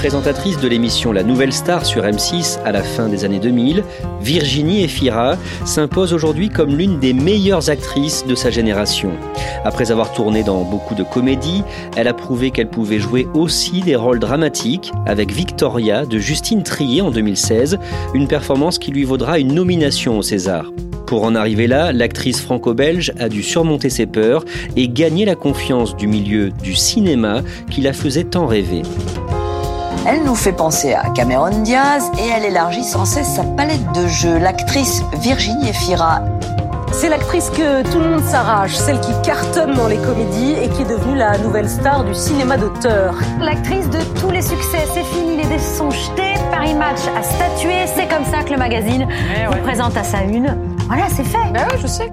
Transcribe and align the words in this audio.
Présentatrice 0.00 0.56
de 0.56 0.66
l'émission 0.66 1.12
La 1.12 1.22
Nouvelle 1.22 1.52
Star 1.52 1.84
sur 1.84 2.04
M6 2.04 2.58
à 2.64 2.72
la 2.72 2.82
fin 2.82 3.10
des 3.10 3.26
années 3.26 3.38
2000, 3.38 3.84
Virginie 4.22 4.82
Efira 4.82 5.36
s'impose 5.66 6.14
aujourd'hui 6.14 6.48
comme 6.48 6.74
l'une 6.74 6.98
des 6.98 7.12
meilleures 7.12 7.68
actrices 7.68 8.24
de 8.26 8.34
sa 8.34 8.48
génération. 8.48 9.10
Après 9.62 9.92
avoir 9.92 10.14
tourné 10.14 10.42
dans 10.42 10.62
beaucoup 10.62 10.94
de 10.94 11.02
comédies, 11.02 11.62
elle 11.96 12.08
a 12.08 12.14
prouvé 12.14 12.50
qu'elle 12.50 12.70
pouvait 12.70 12.98
jouer 12.98 13.28
aussi 13.34 13.82
des 13.82 13.94
rôles 13.94 14.20
dramatiques 14.20 14.90
avec 15.04 15.32
Victoria 15.32 16.06
de 16.06 16.18
Justine 16.18 16.62
Trier 16.62 17.02
en 17.02 17.10
2016, 17.10 17.78
une 18.14 18.26
performance 18.26 18.78
qui 18.78 18.92
lui 18.92 19.04
vaudra 19.04 19.38
une 19.38 19.52
nomination 19.52 20.16
au 20.16 20.22
César. 20.22 20.72
Pour 21.06 21.24
en 21.24 21.34
arriver 21.34 21.66
là, 21.66 21.92
l'actrice 21.92 22.40
franco-belge 22.40 23.12
a 23.18 23.28
dû 23.28 23.42
surmonter 23.42 23.90
ses 23.90 24.06
peurs 24.06 24.46
et 24.76 24.88
gagner 24.88 25.26
la 25.26 25.34
confiance 25.34 25.94
du 25.94 26.06
milieu 26.06 26.52
du 26.62 26.74
cinéma 26.74 27.42
qui 27.68 27.82
la 27.82 27.92
faisait 27.92 28.24
tant 28.24 28.46
rêver. 28.46 28.80
Elle 30.06 30.24
nous 30.24 30.34
fait 30.34 30.52
penser 30.52 30.94
à 30.94 31.10
Cameron 31.10 31.62
Diaz 31.62 32.10
et 32.18 32.26
elle 32.26 32.44
élargit 32.44 32.84
sans 32.84 33.04
cesse 33.04 33.34
sa 33.34 33.44
palette 33.44 33.92
de 33.92 34.08
jeux. 34.08 34.38
L'actrice 34.38 35.02
Virginie 35.20 35.68
Efira. 35.68 36.20
C'est 36.92 37.08
l'actrice 37.08 37.50
que 37.50 37.82
tout 37.90 37.98
le 37.98 38.08
monde 38.08 38.24
s'arrache, 38.24 38.74
celle 38.74 38.98
qui 39.00 39.12
cartonne 39.22 39.74
dans 39.74 39.86
les 39.86 39.98
comédies 39.98 40.54
et 40.60 40.68
qui 40.68 40.82
est 40.82 40.88
devenue 40.88 41.16
la 41.16 41.38
nouvelle 41.38 41.68
star 41.68 42.04
du 42.04 42.14
cinéma 42.14 42.56
d'auteur. 42.56 43.14
L'actrice 43.40 43.88
de 43.90 44.00
tous 44.20 44.30
les 44.30 44.42
succès, 44.42 44.86
ses 44.92 45.04
films, 45.04 45.36
les 45.36 45.46
dés 45.46 45.58
sont 45.58 45.90
jetés, 45.90 46.34
Paris 46.50 46.74
Match 46.74 47.00
a 47.16 47.22
statué, 47.22 47.86
c'est 47.94 48.08
comme 48.08 48.24
ça 48.24 48.42
que 48.42 48.50
le 48.50 48.58
magazine 48.58 49.06
Eh 49.10 49.46
vous 49.46 49.62
présente 49.62 49.96
à 49.96 50.02
sa 50.02 50.22
une. 50.22 50.56
Voilà, 50.88 51.04
c'est 51.08 51.24
fait. 51.24 51.52
Ben 51.52 51.62
ouais, 51.68 51.78
je 51.80 51.86
sais. 51.86 52.10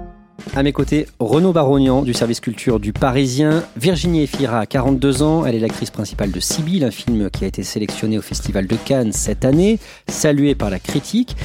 À 0.56 0.62
mes 0.62 0.72
côtés, 0.72 1.06
Renaud 1.20 1.52
Barognan 1.52 2.02
du 2.02 2.14
service 2.14 2.40
culture 2.40 2.80
du 2.80 2.92
Parisien, 2.92 3.62
Virginie 3.76 4.22
Efira, 4.22 4.66
42 4.66 5.22
ans, 5.22 5.44
elle 5.46 5.54
est 5.54 5.60
l'actrice 5.60 5.90
principale 5.90 6.32
de 6.32 6.40
Sibylle, 6.40 6.84
un 6.84 6.90
film 6.90 7.30
qui 7.30 7.44
a 7.44 7.46
été 7.46 7.62
sélectionné 7.62 8.18
au 8.18 8.22
Festival 8.22 8.66
de 8.66 8.76
Cannes 8.76 9.12
cette 9.12 9.44
année, 9.44 9.78
salué 10.08 10.54
par 10.54 10.70
la 10.70 10.78
critique. 10.78 11.36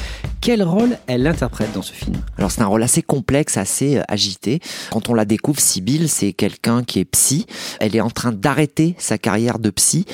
Quel 0.43 0.61
rôle 0.61 0.97
elle 1.07 1.25
interprète 1.25 1.71
dans 1.71 1.81
ce 1.81 1.93
film? 1.93 2.17
Alors 2.37 2.51
c'est 2.51 2.61
un 2.61 2.65
rôle 2.65 2.83
assez 2.83 3.01
complexe, 3.01 3.55
assez 3.55 3.99
euh, 3.99 4.03
agité. 4.09 4.59
Quand 4.91 5.07
on 5.07 5.13
la 5.13 5.23
découvre, 5.23 5.61
Sibylle, 5.61 6.09
c'est 6.09 6.33
quelqu'un 6.33 6.83
qui 6.83 6.99
est 6.99 7.05
psy. 7.05 7.45
Elle 7.79 7.95
est 7.95 8.01
en 8.01 8.09
train 8.09 8.33
d'arrêter 8.33 8.93
sa 8.97 9.17
carrière 9.17 9.57
de 9.57 9.69
psy 9.69 10.05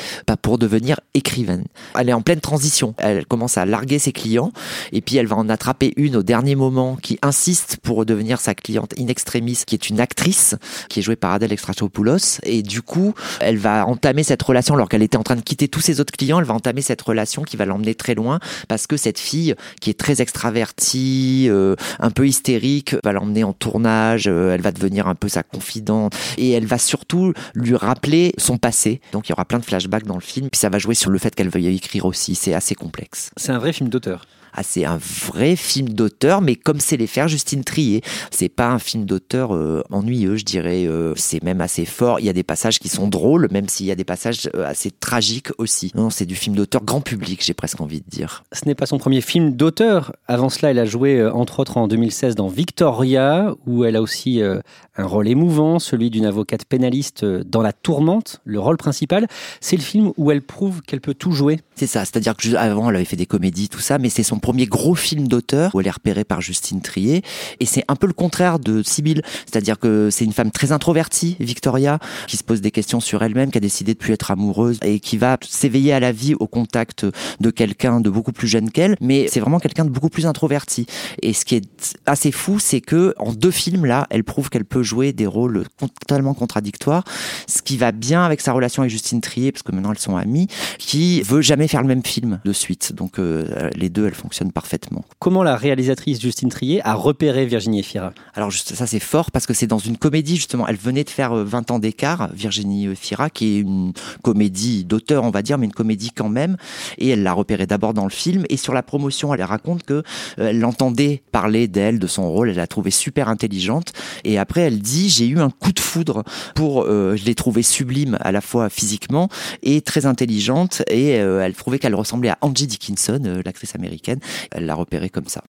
pour 0.43 0.59
devenir 0.59 0.99
écrivaine. 1.15 1.63
Elle 1.97 2.09
est 2.09 2.13
en 2.13 2.21
pleine 2.21 2.41
transition. 2.41 2.93
Elle 2.99 3.25
commence 3.25 3.57
à 3.57 3.65
larguer 3.65 3.97
ses 3.97 4.11
clients 4.11 4.51
et 4.91 5.01
puis 5.01 5.17
elle 5.17 5.25
va 5.25 5.35
en 5.35 5.49
attraper 5.49 5.93
une 5.97 6.17
au 6.17 6.21
dernier 6.21 6.53
moment 6.53 6.95
qui 6.95 7.17
insiste 7.23 7.77
pour 7.81 8.05
devenir 8.05 8.39
sa 8.39 8.53
cliente 8.53 8.93
in 8.99 9.07
extremis, 9.07 9.63
qui 9.65 9.73
est 9.73 9.89
une 9.89 9.99
actrice 9.99 10.53
qui 10.89 10.99
est 10.99 11.01
jouée 11.01 11.15
par 11.15 11.31
Adèle 11.31 11.53
Exarchopoulos. 11.53 12.39
Et 12.43 12.61
du 12.61 12.83
coup, 12.83 13.15
elle 13.39 13.57
va 13.57 13.87
entamer 13.87 14.21
cette 14.21 14.43
relation 14.43 14.75
alors 14.75 14.89
qu'elle 14.89 15.01
était 15.01 15.17
en 15.17 15.23
train 15.23 15.37
de 15.37 15.41
quitter 15.41 15.67
tous 15.67 15.81
ses 15.81 15.99
autres 15.99 16.13
clients. 16.15 16.37
Elle 16.37 16.45
va 16.45 16.53
entamer 16.53 16.83
cette 16.83 17.01
relation 17.01 17.41
qui 17.41 17.57
va 17.57 17.65
l'emmener 17.65 17.95
très 17.95 18.13
loin 18.13 18.39
parce 18.67 18.85
que 18.85 18.95
cette 18.95 19.17
fille 19.17 19.55
qui 19.81 19.89
est 19.89 19.99
très 19.99 20.18
extravertie, 20.19 21.47
euh, 21.49 21.75
un 21.99 22.11
peu 22.11 22.27
hystérique, 22.27 22.95
va 23.03 23.11
l'emmener 23.11 23.43
en 23.43 23.53
tournage, 23.53 24.27
euh, 24.27 24.53
elle 24.53 24.61
va 24.61 24.71
devenir 24.71 25.07
un 25.07 25.15
peu 25.15 25.27
sa 25.27 25.43
confidente 25.43 26.15
et 26.37 26.51
elle 26.51 26.65
va 26.65 26.77
surtout 26.77 27.33
lui 27.53 27.75
rappeler 27.75 28.33
son 28.37 28.57
passé. 28.57 29.01
Donc 29.11 29.27
il 29.27 29.31
y 29.31 29.33
aura 29.33 29.45
plein 29.45 29.59
de 29.59 29.65
flashbacks 29.65 30.05
dans 30.05 30.15
le 30.15 30.21
film, 30.21 30.49
puis 30.49 30.59
ça 30.59 30.69
va 30.69 30.79
jouer 30.79 30.95
sur 30.95 31.11
le 31.11 31.17
fait 31.17 31.33
qu'elle 31.33 31.49
veuille 31.49 31.75
écrire 31.75 32.05
aussi, 32.05 32.35
c'est 32.35 32.53
assez 32.53 32.75
complexe. 32.75 33.31
C'est 33.37 33.51
un 33.51 33.59
vrai 33.59 33.73
film 33.73 33.89
d'auteur. 33.89 34.25
Ah, 34.53 34.63
c'est 34.63 34.85
un 34.85 34.97
vrai 34.97 35.55
film 35.55 35.89
d'auteur, 35.89 36.41
mais 36.41 36.55
comme 36.55 36.79
c'est 36.79 36.97
les 36.97 37.07
faire 37.07 37.27
Justine 37.27 37.63
Trier. 37.63 38.01
C'est 38.31 38.49
pas 38.49 38.69
un 38.69 38.79
film 38.79 39.05
d'auteur 39.05 39.55
euh, 39.55 39.83
ennuyeux, 39.89 40.35
je 40.35 40.45
dirais. 40.45 40.85
euh, 40.85 41.13
c'est 41.15 41.43
même 41.43 41.61
assez 41.61 41.85
fort. 41.85 42.19
Il 42.19 42.25
y 42.25 42.29
a 42.29 42.33
des 42.33 42.43
passages 42.43 42.79
qui 42.79 42.89
sont 42.89 43.07
drôles, 43.07 43.47
même 43.51 43.69
s'il 43.69 43.85
y 43.85 43.91
a 43.91 43.95
des 43.95 44.03
passages 44.03 44.49
euh, 44.55 44.65
assez 44.65 44.91
tragiques 44.91 45.49
aussi. 45.57 45.91
Non, 45.95 46.09
c'est 46.09 46.25
du 46.25 46.35
film 46.35 46.55
d'auteur 46.55 46.83
grand 46.83 47.01
public, 47.01 47.43
j'ai 47.43 47.53
presque 47.53 47.81
envie 47.81 48.01
de 48.01 48.09
dire. 48.09 48.43
Ce 48.51 48.65
n'est 48.65 48.75
pas 48.75 48.85
son 48.85 48.97
premier 48.97 49.21
film 49.21 49.51
d'auteur. 49.55 50.13
Avant 50.27 50.49
cela, 50.49 50.71
elle 50.71 50.79
a 50.79 50.85
joué, 50.85 51.25
entre 51.25 51.59
autres, 51.59 51.77
en 51.77 51.87
2016 51.87 52.35
dans 52.35 52.47
Victoria, 52.47 53.53
où 53.65 53.83
elle 53.85 53.95
a 53.95 54.01
aussi 54.01 54.41
euh, 54.41 54.59
un 54.97 55.05
rôle 55.05 55.27
émouvant, 55.27 55.79
celui 55.79 56.09
d'une 56.09 56.25
avocate 56.25 56.65
pénaliste 56.65 57.25
dans 57.25 57.61
La 57.61 57.73
Tourmente, 57.73 58.41
le 58.45 58.59
rôle 58.59 58.77
principal. 58.77 59.27
C'est 59.61 59.75
le 59.75 59.81
film 59.81 60.11
où 60.17 60.31
elle 60.31 60.41
prouve 60.41 60.81
qu'elle 60.81 61.01
peut 61.01 61.13
tout 61.13 61.31
jouer. 61.31 61.59
C'est 61.75 61.87
ça, 61.87 62.05
c'est-à-dire 62.05 62.35
que 62.35 62.43
juste 62.43 62.55
avant, 62.55 62.89
elle 62.89 62.95
avait 62.95 63.05
fait 63.05 63.15
des 63.15 63.25
comédies, 63.25 63.69
tout 63.69 63.79
ça, 63.79 63.97
mais 63.97 64.09
c'est 64.09 64.23
son 64.23 64.38
premier 64.39 64.65
gros 64.65 64.95
film 64.95 65.27
d'auteur 65.27 65.73
où 65.73 65.81
elle 65.81 65.87
est 65.87 65.91
repérée 65.91 66.23
par 66.23 66.41
Justine 66.41 66.81
Trier. 66.81 67.21
Et 67.59 67.65
c'est 67.65 67.83
un 67.87 67.95
peu 67.95 68.07
le 68.07 68.13
contraire 68.13 68.59
de 68.59 68.83
Sibylle, 68.83 69.21
c'est-à-dire 69.45 69.79
que 69.79 70.09
c'est 70.11 70.25
une 70.25 70.33
femme 70.33 70.51
très 70.51 70.71
introvertie, 70.71 71.35
Victoria, 71.39 71.99
qui 72.27 72.37
se 72.37 72.43
pose 72.43 72.61
des 72.61 72.71
questions 72.71 72.99
sur 72.99 73.23
elle-même, 73.23 73.51
qui 73.51 73.57
a 73.57 73.61
décidé 73.61 73.93
de 73.93 73.99
plus 73.99 74.13
être 74.13 74.31
amoureuse 74.31 74.79
et 74.83 74.99
qui 74.99 75.17
va 75.17 75.37
s'éveiller 75.41 75.93
à 75.93 75.99
la 75.99 76.11
vie 76.11 76.35
au 76.35 76.47
contact 76.47 77.05
de 77.39 77.49
quelqu'un 77.49 77.99
de 77.99 78.09
beaucoup 78.09 78.31
plus 78.31 78.47
jeune 78.47 78.71
qu'elle, 78.71 78.95
mais 79.01 79.27
c'est 79.31 79.39
vraiment 79.39 79.59
quelqu'un 79.59 79.85
de 79.85 79.89
beaucoup 79.89 80.09
plus 80.09 80.25
introverti. 80.25 80.85
Et 81.21 81.33
ce 81.33 81.45
qui 81.45 81.55
est 81.55 81.97
assez 82.05 82.31
fou, 82.31 82.59
c'est 82.59 82.81
que 82.81 83.13
en 83.17 83.33
deux 83.33 83.51
films 83.51 83.85
là, 83.85 84.07
elle 84.09 84.23
prouve 84.23 84.49
qu'elle 84.49 84.65
peut 84.65 84.83
jouer 84.83 85.13
des 85.13 85.27
rôles 85.27 85.65
totalement 85.99 86.33
contradictoires, 86.33 87.03
ce 87.47 87.61
qui 87.61 87.77
va 87.77 87.91
bien 87.91 88.23
avec 88.23 88.41
sa 88.41 88.53
relation 88.53 88.81
avec 88.81 88.91
Justine 88.91 89.21
Trier, 89.21 89.51
parce 89.51 89.63
que 89.63 89.71
maintenant 89.71 89.91
elles 89.91 89.99
sont 89.99 90.15
amies, 90.15 90.47
qui 90.77 91.21
veut 91.21 91.41
jamais 91.41 91.67
faire 91.67 91.81
le 91.81 91.87
même 91.87 92.03
film 92.03 92.39
de 92.43 92.53
suite. 92.53 92.93
Donc 92.93 93.19
euh, 93.19 93.69
les 93.75 93.89
deux, 93.89 94.07
elles 94.07 94.15
parfaitement. 94.51 95.03
Comment 95.19 95.43
la 95.43 95.55
réalisatrice 95.55 96.21
Justine 96.21 96.49
Trier 96.49 96.81
a 96.85 96.93
repéré 96.93 97.45
Virginie 97.45 97.79
Efira? 97.79 98.13
Alors 98.33 98.51
juste 98.51 98.75
ça 98.75 98.87
c'est 98.87 98.99
fort 98.99 99.31
parce 99.31 99.45
que 99.45 99.53
c'est 99.53 99.67
dans 99.67 99.79
une 99.79 99.97
comédie 99.97 100.35
justement. 100.35 100.67
Elle 100.67 100.77
venait 100.77 101.03
de 101.03 101.09
faire 101.09 101.33
euh, 101.33 101.43
20 101.43 101.71
ans 101.71 101.79
d'écart, 101.79 102.29
Virginie 102.33 102.95
Fira, 102.95 103.29
qui 103.29 103.57
est 103.57 103.59
une 103.59 103.93
comédie 104.23 104.85
d'auteur 104.85 105.23
on 105.23 105.31
va 105.31 105.41
dire, 105.41 105.57
mais 105.57 105.65
une 105.65 105.73
comédie 105.73 106.11
quand 106.11 106.29
même. 106.29 106.57
Et 106.97 107.09
elle 107.09 107.23
l'a 107.23 107.33
repéré 107.33 107.65
d'abord 107.67 107.93
dans 107.93 108.05
le 108.05 108.09
film 108.09 108.45
et 108.49 108.57
sur 108.57 108.73
la 108.73 108.83
promotion, 108.83 109.33
elle 109.33 109.43
raconte 109.43 109.83
que 109.83 110.03
euh, 110.39 110.49
elle 110.49 110.59
l'entendait 110.59 111.21
parler 111.31 111.67
d'elle, 111.67 111.99
de 111.99 112.07
son 112.07 112.31
rôle. 112.31 112.49
Elle 112.49 112.57
l'a 112.57 112.67
trouvée 112.67 112.91
super 112.91 113.29
intelligente. 113.29 113.93
Et 114.23 114.37
après 114.37 114.61
elle 114.61 114.79
dit 114.79 115.09
j'ai 115.09 115.27
eu 115.27 115.39
un 115.39 115.49
coup 115.49 115.71
de 115.71 115.79
foudre 115.79 116.23
pour, 116.55 116.83
euh, 116.83 117.15
je 117.15 117.25
l'ai 117.25 117.35
trouvée 117.35 117.63
sublime 117.63 118.17
à 118.21 118.31
la 118.31 118.41
fois 118.41 118.69
physiquement 118.69 119.29
et 119.63 119.81
très 119.81 120.05
intelligente. 120.05 120.83
Et 120.89 121.19
euh, 121.19 121.41
elle 121.43 121.53
trouvait 121.53 121.79
qu'elle 121.79 121.95
ressemblait 121.95 122.29
à 122.29 122.37
Angie 122.41 122.67
Dickinson, 122.67 123.21
euh, 123.25 123.41
l'actrice 123.43 123.75
américaine. 123.75 124.18
Elle 124.51 124.65
l'a 124.65 124.75
repérée 124.75 125.09
comme 125.09 125.27
ça. 125.27 125.43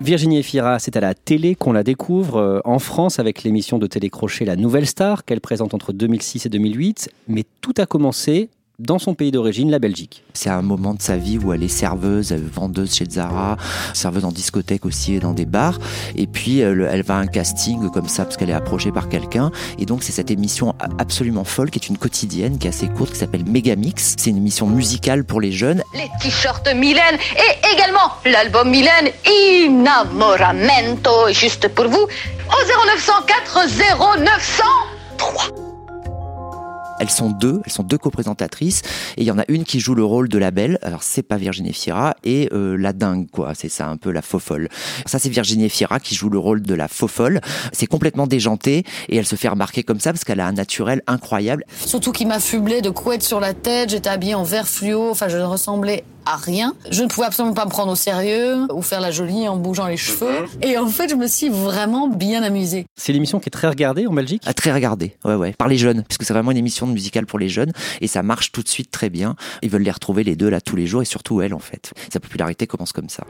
Virginie 0.00 0.38
Efira, 0.38 0.78
c'est 0.80 0.96
à 0.96 1.00
la 1.00 1.14
télé 1.14 1.54
qu'on 1.54 1.72
la 1.72 1.84
découvre 1.84 2.36
euh, 2.36 2.60
en 2.64 2.78
France 2.78 3.20
avec 3.20 3.44
l'émission 3.44 3.78
de 3.78 3.86
télécrochet 3.86 4.44
La 4.44 4.56
Nouvelle 4.56 4.86
Star 4.86 5.24
qu'elle 5.24 5.40
présente 5.40 5.72
entre 5.72 5.92
2006 5.92 6.46
et 6.46 6.48
2008. 6.48 7.10
Mais 7.28 7.44
tout 7.60 7.74
a 7.78 7.86
commencé 7.86 8.50
dans 8.78 8.98
son 8.98 9.14
pays 9.14 9.30
d'origine, 9.30 9.70
la 9.70 9.78
Belgique. 9.78 10.24
C'est 10.32 10.50
un 10.50 10.62
moment 10.62 10.94
de 10.94 11.02
sa 11.02 11.16
vie 11.16 11.38
où 11.38 11.52
elle 11.52 11.62
est 11.62 11.68
serveuse, 11.68 12.32
elle 12.32 12.40
est 12.40 12.54
vendeuse 12.54 12.92
chez 12.94 13.04
Zara, 13.08 13.56
serveuse 13.92 14.24
en 14.24 14.32
discothèque 14.32 14.84
aussi 14.84 15.14
et 15.14 15.20
dans 15.20 15.32
des 15.32 15.44
bars. 15.44 15.78
Et 16.16 16.26
puis 16.26 16.58
elle, 16.58 16.88
elle 16.90 17.02
va 17.02 17.16
à 17.16 17.18
un 17.18 17.26
casting 17.26 17.90
comme 17.90 18.08
ça 18.08 18.24
parce 18.24 18.36
qu'elle 18.36 18.50
est 18.50 18.54
approchée 18.54 18.90
par 18.90 19.08
quelqu'un. 19.08 19.52
Et 19.78 19.86
donc 19.86 20.02
c'est 20.02 20.12
cette 20.12 20.30
émission 20.30 20.74
absolument 20.98 21.44
folle 21.44 21.70
qui 21.70 21.78
est 21.78 21.88
une 21.88 21.98
quotidienne, 21.98 22.58
qui 22.58 22.66
est 22.66 22.70
assez 22.70 22.88
courte, 22.88 23.12
qui 23.12 23.18
s'appelle 23.18 23.44
Megamix. 23.44 24.16
C'est 24.18 24.30
une 24.30 24.38
émission 24.38 24.66
musicale 24.66 25.24
pour 25.24 25.40
les 25.40 25.52
jeunes. 25.52 25.82
les 25.94 26.10
t-shirts 26.20 26.66
Mylène 26.74 27.18
et 27.36 27.74
également 27.74 28.12
l'album 28.24 28.70
Mylène 28.70 29.10
Innamoramento 29.66 31.32
juste 31.32 31.68
pour 31.68 31.86
vous 31.86 32.02
au 32.02 32.88
0904 32.88 33.68
0903. 33.98 35.73
Elles 37.00 37.10
sont 37.10 37.30
deux, 37.30 37.60
elles 37.64 37.72
sont 37.72 37.82
deux 37.82 37.98
co-présentatrices. 37.98 38.82
Et 39.16 39.22
il 39.22 39.24
y 39.24 39.30
en 39.30 39.38
a 39.38 39.44
une 39.48 39.64
qui 39.64 39.80
joue 39.80 39.94
le 39.94 40.04
rôle 40.04 40.28
de 40.28 40.38
la 40.38 40.50
belle. 40.50 40.78
Alors 40.82 41.02
c'est 41.02 41.22
pas 41.22 41.36
Virginie 41.36 41.72
Fira 41.72 42.14
et 42.24 42.48
euh, 42.52 42.76
la 42.76 42.92
dingue 42.92 43.28
quoi. 43.30 43.52
C'est 43.54 43.68
ça 43.68 43.88
un 43.88 43.96
peu 43.96 44.10
la 44.10 44.22
faux 44.22 44.38
folle. 44.38 44.68
Ça 45.06 45.18
c'est 45.18 45.28
Virginie 45.28 45.68
Fira 45.68 46.00
qui 46.00 46.14
joue 46.14 46.30
le 46.30 46.38
rôle 46.38 46.62
de 46.62 46.74
la 46.74 46.88
faux 46.88 47.08
folle. 47.08 47.40
C'est 47.72 47.86
complètement 47.86 48.26
déjanté 48.26 48.84
et 49.08 49.16
elle 49.16 49.26
se 49.26 49.36
fait 49.36 49.48
remarquer 49.48 49.82
comme 49.82 50.00
ça 50.00 50.12
parce 50.12 50.24
qu'elle 50.24 50.40
a 50.40 50.46
un 50.46 50.52
naturel 50.52 51.02
incroyable. 51.06 51.64
Surtout 51.84 52.12
qu'il 52.12 52.28
m'affublait 52.28 52.82
de 52.82 52.90
couettes 52.90 53.22
sur 53.22 53.40
la 53.40 53.54
tête, 53.54 53.90
j'étais 53.90 54.10
habillée 54.10 54.34
en 54.34 54.44
vert 54.44 54.68
fluo, 54.68 55.10
enfin 55.10 55.28
je 55.28 55.38
ressemblais 55.38 56.04
à 56.26 56.36
rien. 56.36 56.74
Je 56.90 57.02
ne 57.02 57.08
pouvais 57.08 57.26
absolument 57.26 57.54
pas 57.54 57.64
me 57.64 57.70
prendre 57.70 57.92
au 57.92 57.96
sérieux 57.96 58.66
ou 58.72 58.82
faire 58.82 59.00
la 59.00 59.10
jolie 59.10 59.48
en 59.48 59.56
bougeant 59.56 59.86
les 59.86 59.96
cheveux. 59.96 60.46
Et 60.62 60.78
en 60.78 60.86
fait, 60.86 61.08
je 61.08 61.14
me 61.14 61.26
suis 61.26 61.48
vraiment 61.48 62.08
bien 62.08 62.42
amusée. 62.42 62.86
C'est 62.96 63.12
l'émission 63.12 63.40
qui 63.40 63.48
est 63.48 63.50
très 63.50 63.68
regardée 63.68 64.06
en 64.06 64.12
Belgique? 64.12 64.42
À 64.46 64.54
très 64.54 64.72
regardée, 64.72 65.16
ouais 65.24 65.34
ouais, 65.34 65.52
par 65.52 65.68
les 65.68 65.76
jeunes, 65.76 66.04
puisque 66.04 66.24
c'est 66.24 66.32
vraiment 66.32 66.50
une 66.50 66.56
émission 66.56 66.86
de 66.86 66.92
musicale 66.92 67.26
pour 67.26 67.38
les 67.38 67.48
jeunes 67.48 67.72
et 68.00 68.06
ça 68.06 68.22
marche 68.22 68.52
tout 68.52 68.62
de 68.62 68.68
suite 68.68 68.90
très 68.90 69.10
bien. 69.10 69.36
Ils 69.62 69.70
veulent 69.70 69.82
les 69.82 69.90
retrouver 69.90 70.24
les 70.24 70.36
deux 70.36 70.48
là 70.48 70.60
tous 70.60 70.76
les 70.76 70.86
jours 70.86 71.02
et 71.02 71.06
surtout 71.06 71.40
elle 71.40 71.54
en 71.54 71.58
fait. 71.58 71.92
Sa 72.12 72.20
popularité 72.20 72.66
commence 72.66 72.92
comme 72.92 73.08
ça. 73.08 73.24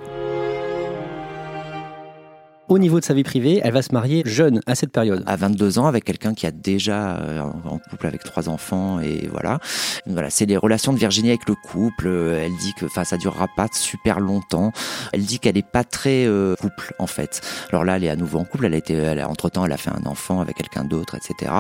Au 2.66 2.78
niveau 2.78 2.99
de 2.99 3.05
sa 3.05 3.12
vie 3.12 3.25
privée, 3.25 3.61
elle 3.62 3.75
va 3.75 3.82
se 3.82 3.93
marier 3.93 4.22
jeune 4.25 4.61
à 4.66 4.75
cette 4.75 4.90
période. 4.90 5.22
À 5.26 5.37
22 5.37 5.78
ans, 5.78 5.87
avec 5.87 6.02
quelqu'un 6.02 6.32
qui 6.32 6.46
a 6.46 6.50
déjà 6.50 7.19
euh, 7.19 7.40
en 7.40 7.78
couple 7.78 8.06
avec 8.06 8.25
trois 8.25 8.49
enfants 8.49 9.00
et 9.00 9.28
voilà. 9.31 9.58
Voilà, 10.06 10.31
c'est 10.31 10.46
les 10.46 10.56
relations 10.56 10.94
de 10.94 10.99
Virginie 10.99 11.28
avec 11.28 11.46
le 11.46 11.56
couple. 11.56 12.08
Elle 12.08 12.56
dit 12.56 12.72
que, 12.72 12.87
enfin, 12.87 13.05
ça 13.05 13.19
durera 13.19 13.49
pas 13.55 13.69
super 13.70 14.19
longtemps. 14.19 14.72
Elle 15.12 15.25
dit 15.25 15.40
qu'elle 15.40 15.58
est 15.58 15.66
pas 15.66 15.84
très 15.84 16.25
euh, 16.25 16.56
couple 16.56 16.94
en 16.99 17.06
fait. 17.06 17.43
Alors 17.70 17.84
là, 17.84 17.96
elle 17.96 18.05
est 18.05 18.08
à 18.08 18.16
nouveau 18.16 18.38
en 18.38 18.44
couple. 18.44 18.64
Elle 18.64 18.75
a 18.75 18.78
été, 18.78 18.94
elle 18.94 19.22
entre 19.22 19.50
temps, 19.50 19.66
elle 19.66 19.72
a 19.72 19.76
fait 19.76 19.90
un 19.90 20.06
enfant 20.06 20.40
avec 20.40 20.56
quelqu'un 20.56 20.84
d'autre, 20.84 21.16
etc. 21.16 21.52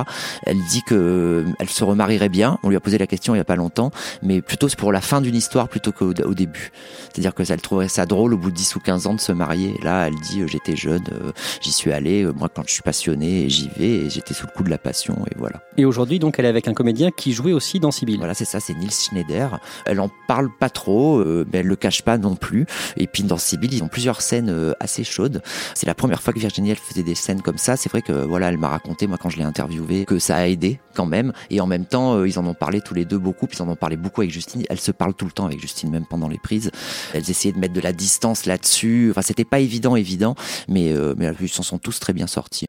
Elle 0.44 0.62
dit 0.64 0.82
que 0.82 0.94
euh, 0.94 1.44
elle 1.58 1.68
se 1.68 1.84
remarierait 1.84 2.30
bien. 2.30 2.58
On 2.62 2.70
lui 2.70 2.76
a 2.76 2.80
posé 2.80 2.96
la 2.96 3.06
question 3.06 3.34
il 3.34 3.38
y 3.38 3.42
a 3.42 3.44
pas 3.44 3.56
longtemps, 3.56 3.90
mais 4.22 4.40
plutôt 4.40 4.70
c'est 4.70 4.78
pour 4.78 4.90
la 4.90 5.02
fin 5.02 5.20
d'une 5.20 5.36
histoire 5.36 5.68
plutôt 5.68 5.92
qu'au 5.92 6.14
au 6.24 6.34
début. 6.34 6.72
C'est-à-dire 7.12 7.34
que 7.34 7.44
ça, 7.44 7.52
elle 7.52 7.60
trouverait 7.60 7.88
ça 7.88 8.06
drôle 8.06 8.32
au 8.32 8.38
bout 8.38 8.50
de 8.50 8.56
10 8.56 8.76
ou 8.76 8.80
15 8.80 9.06
ans 9.06 9.14
de 9.14 9.20
se 9.20 9.32
marier. 9.32 9.78
Là, 9.82 10.06
elle 10.06 10.14
dit, 10.14 10.42
j'étais 10.46 10.76
jeune 10.76 10.93
euh, 11.12 11.32
j'y 11.60 11.72
suis 11.72 11.92
allé. 11.92 12.22
Euh, 12.22 12.32
moi, 12.32 12.48
quand 12.48 12.62
je 12.66 12.72
suis 12.72 12.82
passionné, 12.82 13.48
j'y 13.48 13.68
vais 13.68 13.88
et 13.88 14.10
j'étais 14.10 14.34
sous 14.34 14.46
le 14.46 14.52
coup 14.52 14.62
de 14.62 14.70
la 14.70 14.78
passion 14.78 15.16
et 15.30 15.34
voilà. 15.36 15.62
Et 15.76 15.84
aujourd'hui, 15.84 16.18
donc, 16.18 16.38
elle 16.38 16.44
est 16.44 16.48
avec 16.48 16.68
un 16.68 16.74
comédien 16.74 17.10
qui 17.10 17.32
jouait 17.32 17.52
aussi 17.52 17.80
dans 17.80 17.90
Sibyl. 17.90 18.18
Voilà, 18.18 18.34
c'est 18.34 18.44
ça, 18.44 18.60
c'est 18.60 18.74
Nils 18.74 18.92
Schneider. 18.92 19.60
Elle 19.86 20.00
en 20.00 20.10
parle 20.28 20.50
pas 20.58 20.70
trop, 20.70 21.18
euh, 21.18 21.46
mais 21.52 21.60
elle 21.60 21.66
le 21.66 21.76
cache 21.76 22.02
pas 22.02 22.18
non 22.18 22.36
plus. 22.36 22.66
Et 22.96 23.06
puis 23.06 23.22
dans 23.22 23.38
Sibyl, 23.38 23.72
ils 23.72 23.82
ont 23.82 23.88
plusieurs 23.88 24.20
scènes 24.20 24.74
assez 24.80 25.04
chaudes. 25.04 25.42
C'est 25.74 25.86
la 25.86 25.94
première 25.94 26.22
fois 26.22 26.32
que 26.32 26.38
Virginie 26.38 26.70
elle 26.70 26.76
faisait 26.76 27.02
des 27.02 27.14
scènes 27.14 27.42
comme 27.42 27.58
ça. 27.58 27.76
C'est 27.76 27.88
vrai 27.88 28.02
que 28.02 28.12
voilà, 28.12 28.48
elle 28.48 28.58
m'a 28.58 28.68
raconté 28.68 29.06
moi 29.06 29.18
quand 29.20 29.30
je 29.30 29.38
l'ai 29.38 29.44
interviewée 29.44 30.04
que 30.04 30.18
ça 30.18 30.36
a 30.36 30.46
aidé 30.46 30.80
quand 30.94 31.06
même. 31.06 31.32
Et 31.50 31.60
en 31.60 31.66
même 31.66 31.86
temps, 31.86 32.24
ils 32.24 32.38
en 32.38 32.46
ont 32.46 32.54
parlé 32.54 32.80
tous 32.80 32.94
les 32.94 33.04
deux 33.04 33.18
beaucoup. 33.18 33.46
Puis 33.46 33.58
ils 33.58 33.62
en 33.62 33.68
ont 33.68 33.76
parlé 33.76 33.96
beaucoup 33.96 34.20
avec 34.20 34.32
Justine. 34.32 34.64
Elle 34.68 34.80
se 34.80 34.92
parle 34.92 35.14
tout 35.14 35.24
le 35.24 35.32
temps 35.32 35.46
avec 35.46 35.60
Justine, 35.60 35.90
même 35.90 36.06
pendant 36.06 36.28
les 36.28 36.38
prises. 36.38 36.70
Elles 37.12 37.28
essayaient 37.30 37.52
de 37.52 37.58
mettre 37.58 37.74
de 37.74 37.80
la 37.80 37.92
distance 37.92 38.46
là-dessus. 38.46 39.08
Enfin, 39.10 39.22
c'était 39.22 39.44
pas 39.44 39.60
évident, 39.60 39.96
évident, 39.96 40.34
mais 40.68 40.83
mais 41.16 41.30
ils 41.40 41.48
s'en 41.48 41.62
sont 41.62 41.78
tous 41.78 42.00
très 42.00 42.12
bien 42.12 42.26
sortis. 42.26 42.66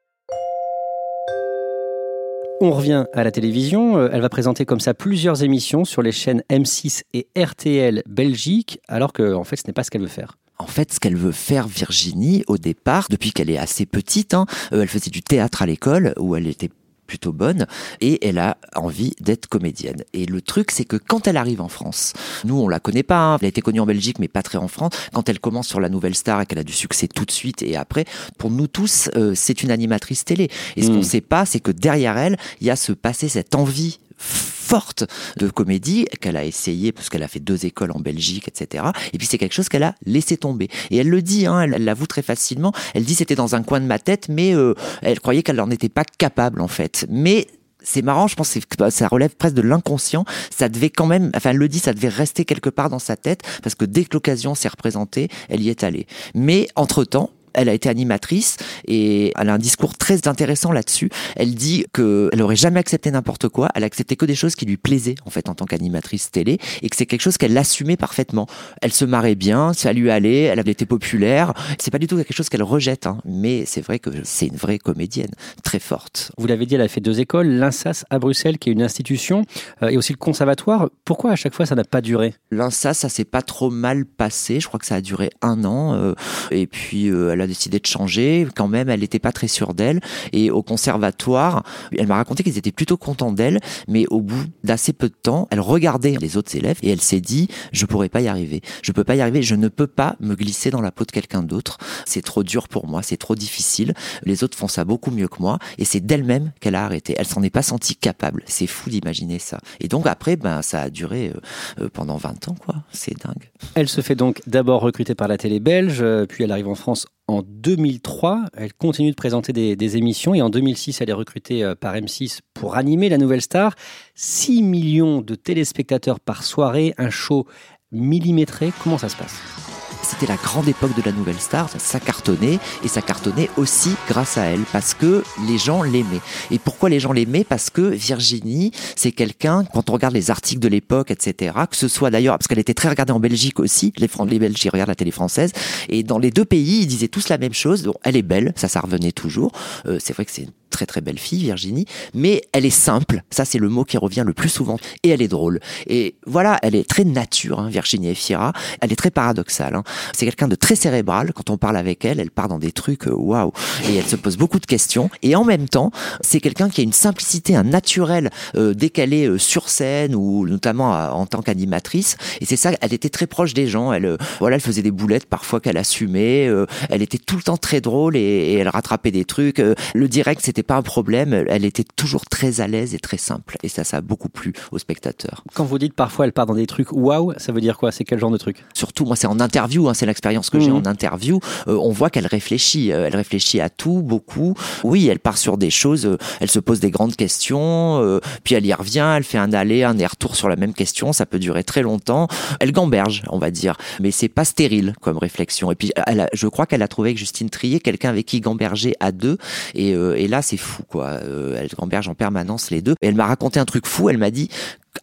On 2.61 2.71
revient 2.71 3.05
à 3.13 3.25
la 3.25 3.31
télévision. 3.31 3.97
Euh, 3.97 4.09
elle 4.13 4.21
va 4.21 4.29
présenter 4.29 4.65
comme 4.65 4.79
ça 4.79 4.93
plusieurs 4.93 5.43
émissions 5.43 5.83
sur 5.83 6.01
les 6.01 6.13
chaînes 6.13 6.41
M6 6.49 7.03
et 7.13 7.27
RTL 7.37 8.01
Belgique, 8.07 8.79
alors 8.87 9.11
que 9.11 9.33
en 9.33 9.43
fait, 9.43 9.57
ce 9.57 9.63
n'est 9.67 9.73
pas 9.73 9.83
ce 9.83 9.91
qu'elle 9.91 10.01
veut 10.01 10.07
faire. 10.07 10.37
En 10.57 10.67
fait, 10.67 10.93
ce 10.93 11.01
qu'elle 11.01 11.17
veut 11.17 11.33
faire, 11.33 11.67
Virginie, 11.67 12.45
au 12.47 12.57
départ, 12.57 13.07
depuis 13.09 13.33
qu'elle 13.33 13.49
est 13.49 13.57
assez 13.57 13.85
petite, 13.85 14.33
hein, 14.33 14.45
euh, 14.71 14.83
elle 14.83 14.87
faisait 14.87 15.11
du 15.11 15.21
théâtre 15.21 15.63
à 15.63 15.65
l'école 15.65 16.13
où 16.17 16.37
elle 16.37 16.47
était 16.47 16.69
plutôt 17.05 17.33
bonne 17.33 17.67
et 18.01 18.27
elle 18.27 18.37
a 18.37 18.57
envie 18.75 19.13
d'être 19.19 19.47
comédienne. 19.47 20.03
Et 20.13 20.25
le 20.25 20.41
truc, 20.41 20.71
c'est 20.71 20.85
que 20.85 20.97
quand 20.97 21.27
elle 21.27 21.37
arrive 21.37 21.61
en 21.61 21.67
France, 21.67 22.13
nous 22.43 22.59
on 22.59 22.67
la 22.67 22.79
connaît 22.79 23.03
pas, 23.03 23.19
hein. 23.19 23.37
elle 23.39 23.45
a 23.45 23.49
été 23.49 23.61
connue 23.61 23.79
en 23.79 23.85
Belgique 23.85 24.19
mais 24.19 24.27
pas 24.27 24.43
très 24.43 24.57
en 24.57 24.67
France. 24.67 24.93
Quand 25.13 25.29
elle 25.29 25.39
commence 25.39 25.67
sur 25.67 25.79
la 25.79 25.89
Nouvelle 25.89 26.15
Star 26.15 26.41
et 26.41 26.45
qu'elle 26.45 26.59
a 26.59 26.63
du 26.63 26.73
succès 26.73 27.07
tout 27.07 27.25
de 27.25 27.31
suite 27.31 27.63
et 27.63 27.75
après, 27.75 28.05
pour 28.37 28.51
nous 28.51 28.67
tous, 28.67 29.09
euh, 29.15 29.33
c'est 29.35 29.63
une 29.63 29.71
animatrice 29.71 30.25
télé. 30.25 30.49
Et 30.75 30.83
ce 30.83 30.87
qu'on 30.87 30.99
hmm. 30.99 31.03
sait 31.03 31.21
pas, 31.21 31.45
c'est 31.45 31.59
que 31.59 31.71
derrière 31.71 32.17
elle, 32.17 32.37
il 32.61 32.67
y 32.67 32.69
a 32.69 32.75
ce 32.75 32.91
passé, 32.91 33.29
cette 33.29 33.55
envie 33.55 33.99
forte 34.25 35.05
de 35.37 35.47
comédie 35.47 36.05
qu'elle 36.19 36.37
a 36.37 36.43
essayé 36.43 36.91
parce 36.91 37.09
qu'elle 37.09 37.23
a 37.23 37.27
fait 37.27 37.39
deux 37.39 37.65
écoles 37.65 37.91
en 37.91 37.99
Belgique, 37.99 38.47
etc. 38.47 38.85
Et 39.13 39.17
puis 39.17 39.27
c'est 39.27 39.37
quelque 39.37 39.53
chose 39.53 39.69
qu'elle 39.69 39.83
a 39.83 39.95
laissé 40.05 40.37
tomber. 40.37 40.69
Et 40.89 40.97
elle 40.97 41.09
le 41.09 41.21
dit, 41.21 41.45
hein, 41.45 41.61
elle 41.61 41.83
l'avoue 41.83 42.07
très 42.07 42.23
facilement. 42.23 42.73
Elle 42.93 43.05
dit 43.05 43.15
c'était 43.15 43.35
dans 43.35 43.55
un 43.55 43.63
coin 43.63 43.79
de 43.79 43.85
ma 43.85 43.99
tête, 43.99 44.27
mais 44.29 44.55
euh, 44.55 44.73
elle 45.01 45.19
croyait 45.19 45.43
qu'elle 45.43 45.57
n'en 45.57 45.69
était 45.69 45.89
pas 45.89 46.03
capable 46.03 46.61
en 46.61 46.67
fait. 46.67 47.05
Mais 47.09 47.47
c'est 47.85 48.01
marrant, 48.01 48.27
je 48.27 48.35
pense 48.35 48.57
que 48.67 48.89
ça 48.89 49.07
relève 49.07 49.35
presque 49.35 49.55
de 49.55 49.61
l'inconscient. 49.61 50.25
Ça 50.49 50.67
devait 50.67 50.89
quand 50.89 51.05
même, 51.05 51.31
enfin 51.35 51.51
elle 51.51 51.57
le 51.57 51.69
dit, 51.69 51.79
ça 51.79 51.93
devait 51.93 52.09
rester 52.09 52.43
quelque 52.43 52.69
part 52.69 52.89
dans 52.89 52.99
sa 52.99 53.15
tête 53.15 53.41
parce 53.61 53.75
que 53.75 53.85
dès 53.85 54.03
que 54.05 54.13
l'occasion 54.13 54.55
s'est 54.55 54.67
représentée, 54.67 55.29
elle 55.49 55.61
y 55.61 55.69
est 55.69 55.83
allée. 55.83 56.07
Mais 56.33 56.67
entre-temps, 56.75 57.29
elle 57.55 57.69
a 57.69 57.73
été 57.73 57.89
animatrice 57.89 58.57
et 58.87 59.33
elle 59.37 59.49
a 59.49 59.53
un 59.53 59.57
discours 59.57 59.97
très 59.97 60.27
intéressant 60.27 60.71
là-dessus. 60.71 61.09
Elle 61.35 61.55
dit 61.55 61.85
qu'elle 61.93 62.41
aurait 62.41 62.55
jamais 62.55 62.79
accepté 62.79 63.11
n'importe 63.11 63.49
quoi. 63.49 63.69
Elle 63.75 63.83
a 63.83 63.87
accepté 63.87 64.15
que 64.15 64.25
des 64.25 64.35
choses 64.35 64.55
qui 64.55 64.65
lui 64.65 64.77
plaisaient, 64.77 65.15
en 65.25 65.29
fait, 65.29 65.49
en 65.49 65.55
tant 65.55 65.65
qu'animatrice 65.65 66.31
télé 66.31 66.59
et 66.81 66.89
que 66.89 66.95
c'est 66.95 67.05
quelque 67.05 67.21
chose 67.21 67.37
qu'elle 67.37 67.57
assumait 67.57 67.97
parfaitement. 67.97 68.47
Elle 68.81 68.93
se 68.93 69.05
marrait 69.05 69.35
bien, 69.35 69.73
ça 69.73 69.93
lui 69.93 70.09
allait, 70.09 70.43
elle 70.43 70.59
avait 70.59 70.71
été 70.71 70.85
populaire. 70.85 71.53
C'est 71.79 71.91
pas 71.91 71.99
du 71.99 72.07
tout 72.07 72.17
quelque 72.17 72.33
chose 72.33 72.49
qu'elle 72.49 72.63
rejette, 72.63 73.07
hein. 73.07 73.19
mais 73.25 73.65
c'est 73.65 73.81
vrai 73.81 73.99
que 73.99 74.09
c'est 74.23 74.47
une 74.47 74.55
vraie 74.55 74.79
comédienne, 74.79 75.31
très 75.63 75.79
forte. 75.79 76.31
Vous 76.37 76.47
l'avez 76.47 76.65
dit, 76.65 76.75
elle 76.75 76.81
a 76.81 76.87
fait 76.87 77.01
deux 77.01 77.19
écoles, 77.19 77.47
l'INSAS 77.47 78.05
à 78.09 78.19
Bruxelles, 78.19 78.57
qui 78.57 78.69
est 78.69 78.73
une 78.73 78.81
institution, 78.81 79.45
euh, 79.81 79.89
et 79.89 79.97
aussi 79.97 80.13
le 80.13 80.17
conservatoire. 80.17 80.89
Pourquoi 81.03 81.31
à 81.31 81.35
chaque 81.35 81.53
fois 81.53 81.65
ça 81.65 81.75
n'a 81.75 81.83
pas 81.83 82.01
duré? 82.01 82.33
L'INSAS, 82.51 82.93
ça 82.93 83.09
s'est 83.09 83.25
pas 83.25 83.41
trop 83.41 83.69
mal 83.69 84.05
passé. 84.05 84.59
Je 84.59 84.67
crois 84.67 84.79
que 84.79 84.85
ça 84.85 84.95
a 84.95 85.01
duré 85.01 85.29
un 85.41 85.63
an. 85.63 85.93
Euh, 85.93 86.13
et 86.51 86.67
puis, 86.67 87.09
euh, 87.09 87.33
elle 87.33 87.41
a 87.41 87.44
décidé 87.47 87.79
de 87.79 87.85
changer. 87.85 88.47
Quand 88.55 88.67
même, 88.67 88.89
elle 88.89 89.01
n'était 89.01 89.19
pas 89.19 89.31
très 89.31 89.47
sûre 89.47 89.73
d'elle. 89.73 90.01
Et 90.33 90.51
au 90.51 90.63
conservatoire, 90.63 91.63
elle 91.97 92.07
m'a 92.07 92.15
raconté 92.15 92.43
qu'ils 92.43 92.57
étaient 92.57 92.71
plutôt 92.71 92.97
contents 92.97 93.31
d'elle, 93.31 93.59
mais 93.87 94.05
au 94.09 94.21
bout 94.21 94.45
d'assez 94.63 94.93
peu 94.93 95.09
de 95.09 95.15
temps, 95.15 95.47
elle 95.51 95.59
regardait 95.59 96.15
les 96.19 96.37
autres 96.37 96.55
élèves 96.55 96.77
et 96.81 96.89
elle 96.89 97.01
s'est 97.01 97.21
dit 97.21 97.47
je 97.71 97.85
pourrais 97.85 98.09
pas 98.09 98.21
y 98.21 98.27
arriver. 98.27 98.61
Je 98.81 98.91
peux 98.91 99.03
pas 99.03 99.15
y 99.15 99.21
arriver. 99.21 99.41
Je 99.41 99.55
ne 99.55 99.67
peux 99.67 99.87
pas 99.87 100.15
me 100.19 100.35
glisser 100.35 100.69
dans 100.69 100.81
la 100.81 100.91
peau 100.91 101.05
de 101.05 101.11
quelqu'un 101.11 101.43
d'autre. 101.43 101.77
C'est 102.05 102.21
trop 102.21 102.43
dur 102.43 102.67
pour 102.67 102.87
moi. 102.87 103.01
C'est 103.03 103.17
trop 103.17 103.35
difficile. 103.35 103.93
Les 104.23 104.43
autres 104.43 104.57
font 104.57 104.67
ça 104.67 104.85
beaucoup 104.85 105.11
mieux 105.11 105.27
que 105.27 105.41
moi. 105.41 105.59
Et 105.77 105.85
c'est 105.85 105.99
d'elle-même 105.99 106.51
qu'elle 106.59 106.75
a 106.75 106.85
arrêté. 106.85 107.15
Elle 107.17 107.27
s'en 107.27 107.43
est 107.43 107.49
pas 107.49 107.61
sentie 107.61 107.95
capable. 107.95 108.43
C'est 108.45 108.67
fou 108.67 108.89
d'imaginer 108.89 109.39
ça. 109.39 109.59
Et 109.79 109.87
donc 109.87 110.07
après, 110.07 110.35
ben 110.35 110.61
ça 110.61 110.81
a 110.81 110.89
duré 110.89 111.29
euh, 111.29 111.83
euh, 111.83 111.89
pendant 111.89 112.17
20 112.17 112.49
ans, 112.49 112.55
quoi. 112.55 112.75
C'est 112.91 113.17
dingue. 113.23 113.51
Elle 113.75 113.89
se 113.89 114.01
fait 114.01 114.15
donc 114.15 114.41
d'abord 114.47 114.81
recruter 114.81 115.15
par 115.15 115.27
la 115.27 115.37
télé 115.37 115.59
belge, 115.59 116.01
euh, 116.01 116.25
puis 116.25 116.43
elle 116.43 116.51
arrive 116.51 116.67
en 116.67 116.75
France 116.75 117.07
en 117.27 117.41
2003. 117.43 118.45
Elle 118.55 118.73
continue 118.73 119.11
de 119.11 119.15
présenter 119.15 119.53
des, 119.53 119.97
émissions 119.97 120.33
et 120.33 120.41
en 120.41 120.49
2006, 120.49 121.01
elle 121.01 121.09
est 121.09 121.13
recrutée 121.13 121.63
euh, 121.63 121.75
par 121.75 121.95
M6 121.95 122.39
pour 122.53 122.75
animer 122.75 123.09
la 123.09 123.17
nouvelle 123.17 123.41
star. 123.41 123.75
6 124.15 124.61
millions 124.63 125.21
de 125.21 125.35
téléspectateurs 125.35 126.19
par 126.19 126.43
soirée, 126.43 126.93
un 126.97 127.09
show 127.09 127.47
millimétré. 127.91 128.71
Comment 128.83 128.97
ça 128.97 129.09
se 129.09 129.15
passe? 129.15 129.64
C'était 130.05 130.27
la 130.27 130.37
grande 130.37 130.67
époque 130.67 130.95
de 130.95 131.01
la 131.03 131.11
nouvelle 131.11 131.39
star, 131.39 131.69
ça 131.77 131.99
cartonnait 131.99 132.59
et 132.83 132.87
ça 132.87 133.01
cartonnait 133.01 133.49
aussi 133.57 133.89
grâce 134.07 134.37
à 134.37 134.43
elle 134.43 134.61
parce 134.71 134.93
que 134.93 135.23
les 135.47 135.57
gens 135.57 135.83
l'aimaient. 135.83 136.21
Et 136.51 136.59
pourquoi 136.59 136.89
les 136.89 136.99
gens 136.99 137.11
l'aimaient? 137.11 137.43
Parce 137.43 137.69
que 137.69 137.81
Virginie, 137.81 138.71
c'est 138.95 139.11
quelqu'un, 139.11 139.65
quand 139.73 139.89
on 139.89 139.93
regarde 139.93 140.13
les 140.13 140.31
articles 140.31 140.61
de 140.61 140.67
l'époque, 140.67 141.11
etc., 141.11 141.55
que 141.69 141.75
ce 141.75 141.87
soit 141.87 142.11
d'ailleurs, 142.11 142.37
parce 142.37 142.47
qu'elle 142.47 142.59
était 142.59 142.73
très 142.73 142.89
regardée 142.89 143.13
en 143.13 143.19
Belgique 143.19 143.59
aussi, 143.59 143.93
les, 143.97 144.09
les 144.29 144.39
Belges 144.39 144.67
regardent 144.71 144.89
la 144.89 144.95
télé 144.95 145.11
française, 145.11 145.51
et 145.89 146.03
dans 146.03 146.19
les 146.19 146.31
deux 146.31 146.45
pays, 146.45 146.81
ils 146.81 146.87
disaient 146.87 147.07
tous 147.07 147.29
la 147.29 147.37
même 147.37 147.53
chose, 147.53 147.83
donc 147.83 147.95
elle 148.03 148.15
est 148.15 148.21
belle, 148.21 148.53
ça 148.55 148.67
ça 148.67 148.79
revenait 148.79 149.11
toujours, 149.11 149.51
euh, 149.87 149.97
c'est 149.99 150.13
vrai 150.13 150.25
que 150.25 150.31
c'est 150.31 150.47
très 150.69 150.85
très 150.85 150.99
belle 150.99 151.19
fille, 151.19 151.43
Virginie, 151.43 151.85
mais 152.13 152.41
elle 152.51 152.65
est 152.65 152.69
simple, 152.69 153.23
ça 153.29 153.45
c'est 153.45 153.59
le 153.59 153.69
mot 153.69 153.85
qui 153.85 153.97
revient 153.97 154.23
le 154.25 154.33
plus 154.33 154.49
souvent, 154.49 154.77
et 155.03 155.09
elle 155.09 155.21
est 155.21 155.29
drôle. 155.29 155.61
Et 155.87 156.15
voilà, 156.25 156.59
elle 156.63 156.75
est 156.75 156.87
très 156.87 157.05
nature, 157.05 157.59
hein, 157.59 157.69
Virginie 157.69 158.09
Efira, 158.09 158.51
elle 158.81 158.91
est 158.91 158.97
très 158.97 159.11
paradoxale. 159.11 159.75
Hein. 159.75 159.83
C'est 160.13 160.25
quelqu'un 160.25 160.47
de 160.47 160.55
très 160.55 160.75
cérébral, 160.75 161.33
quand 161.33 161.49
on 161.49 161.57
parle 161.57 161.77
avec 161.77 162.05
elle, 162.05 162.19
elle 162.19 162.31
part 162.31 162.47
dans 162.47 162.59
des 162.59 162.71
trucs, 162.71 163.07
euh, 163.07 163.13
waouh, 163.13 163.51
et 163.89 163.95
elle 163.95 164.05
se 164.05 164.15
pose 164.15 164.37
beaucoup 164.37 164.59
de 164.59 164.65
questions, 164.65 165.09
et 165.21 165.35
en 165.35 165.43
même 165.43 165.67
temps, 165.67 165.91
c'est 166.21 166.39
quelqu'un 166.39 166.69
qui 166.69 166.81
a 166.81 166.83
une 166.83 166.93
simplicité, 166.93 167.55
un 167.55 167.63
naturel, 167.63 168.29
euh, 168.55 168.73
est 168.79 169.27
euh, 169.27 169.37
sur 169.37 169.69
scène, 169.69 170.15
ou 170.15 170.47
notamment 170.47 170.91
en 170.91 171.25
tant 171.25 171.41
qu'animatrice, 171.41 172.17
et 172.41 172.45
c'est 172.45 172.55
ça, 172.55 172.71
elle 172.81 172.93
était 172.93 173.09
très 173.09 173.27
proche 173.27 173.53
des 173.53 173.67
gens, 173.67 173.91
elle, 173.93 174.17
voilà, 174.39 174.55
elle 174.55 174.61
faisait 174.61 174.81
des 174.81 174.91
boulettes 174.91 175.25
parfois 175.25 175.59
qu'elle 175.59 175.77
assumait, 175.77 176.49
elle 176.89 177.01
était 177.01 177.17
tout 177.17 177.35
le 177.35 177.43
temps 177.43 177.57
très 177.57 177.81
drôle, 177.81 178.15
et, 178.15 178.19
et 178.19 178.53
elle 178.55 178.69
rattrapait 178.69 179.11
des 179.11 179.25
trucs, 179.25 179.61
le 179.93 180.07
direct 180.07 180.41
c'était 180.43 180.63
pas 180.63 180.75
un 180.75 180.81
problème. 180.81 181.33
Elle 181.47 181.65
était 181.65 181.83
toujours 181.95 182.25
très 182.25 182.61
à 182.61 182.67
l'aise 182.67 182.93
et 182.93 182.99
très 182.99 183.17
simple. 183.17 183.57
Et 183.63 183.69
ça, 183.69 183.83
ça 183.83 183.97
a 183.97 184.01
beaucoup 184.01 184.29
plu 184.29 184.53
aux 184.71 184.77
spectateurs. 184.77 185.43
Quand 185.53 185.63
vous 185.65 185.79
dites 185.79 185.93
parfois 185.93 186.25
elle 186.25 186.33
part 186.33 186.45
dans 186.45 186.53
des 186.53 186.67
trucs 186.67 186.91
waouh, 186.91 187.33
ça 187.37 187.51
veut 187.51 187.61
dire 187.61 187.77
quoi? 187.77 187.91
C'est 187.91 188.03
quel 188.03 188.19
genre 188.19 188.31
de 188.31 188.37
truc? 188.37 188.63
Surtout, 188.73 189.05
moi, 189.05 189.15
c'est 189.15 189.27
en 189.27 189.39
interview. 189.39 189.84
Hein, 189.87 189.93
c'est 189.93 190.05
l'expérience 190.05 190.49
que 190.49 190.59
j'ai 190.59 190.69
mhm. 190.69 190.77
en 190.77 190.85
interview. 190.85 191.39
Euh, 191.67 191.77
on 191.77 191.91
voit 191.91 192.09
qu'elle 192.09 192.27
réfléchit. 192.27 192.91
Euh, 192.91 193.07
elle 193.07 193.15
réfléchit 193.15 193.61
à 193.61 193.69
tout, 193.69 194.01
beaucoup. 194.01 194.55
Oui, 194.83 195.07
elle 195.07 195.19
part 195.19 195.37
sur 195.37 195.57
des 195.57 195.69
choses. 195.69 196.05
Euh, 196.05 196.17
elle 196.39 196.49
se 196.49 196.59
pose 196.59 196.79
des 196.79 196.91
grandes 196.91 197.15
questions. 197.15 198.19
puis 198.43 198.55
elle 198.55 198.65
y 198.65 198.73
revient. 198.73 199.13
Elle 199.17 199.23
fait 199.23 199.37
un 199.37 199.53
aller, 199.53 199.83
un 199.83 199.95
retour 199.95 200.35
sur 200.35 200.49
la 200.49 200.55
même 200.55 200.73
question. 200.73 201.13
Ça 201.13 201.25
peut 201.25 201.39
durer 201.39 201.63
très 201.63 201.81
longtemps. 201.81 202.27
Elle 202.59 202.71
gamberge, 202.71 203.23
on 203.29 203.39
va 203.39 203.51
dire. 203.51 203.75
Mais 203.99 204.11
c'est 204.11 204.27
pas 204.27 204.45
stérile 204.45 204.93
comme 205.01 205.17
réflexion. 205.17 205.71
Et 205.71 205.75
puis, 205.75 205.91
elle 206.07 206.27
je 206.33 206.47
crois 206.47 206.65
qu'elle 206.65 206.81
a 206.81 206.87
trouvé 206.87 207.09
avec 207.09 207.17
Justine 207.17 207.49
Trier 207.49 207.79
quelqu'un 207.79 208.09
avec 208.09 208.25
qui 208.25 208.41
gamberger 208.41 208.93
à 208.99 209.11
deux. 209.11 209.37
Et, 209.73 209.89
et 209.91 210.27
là, 210.27 210.41
c'est 210.41 210.57
fou 210.57 210.83
quoi. 210.87 211.19
Elle 211.57 211.69
gamberge 211.77 212.07
en 212.07 212.15
permanence 212.15 212.71
les 212.71 212.81
deux. 212.81 212.95
Et 213.01 213.07
elle 213.07 213.15
m'a 213.15 213.25
raconté 213.25 213.59
un 213.59 213.65
truc 213.65 213.85
fou. 213.85 214.09
Elle 214.09 214.17
m'a 214.17 214.31
dit 214.31 214.49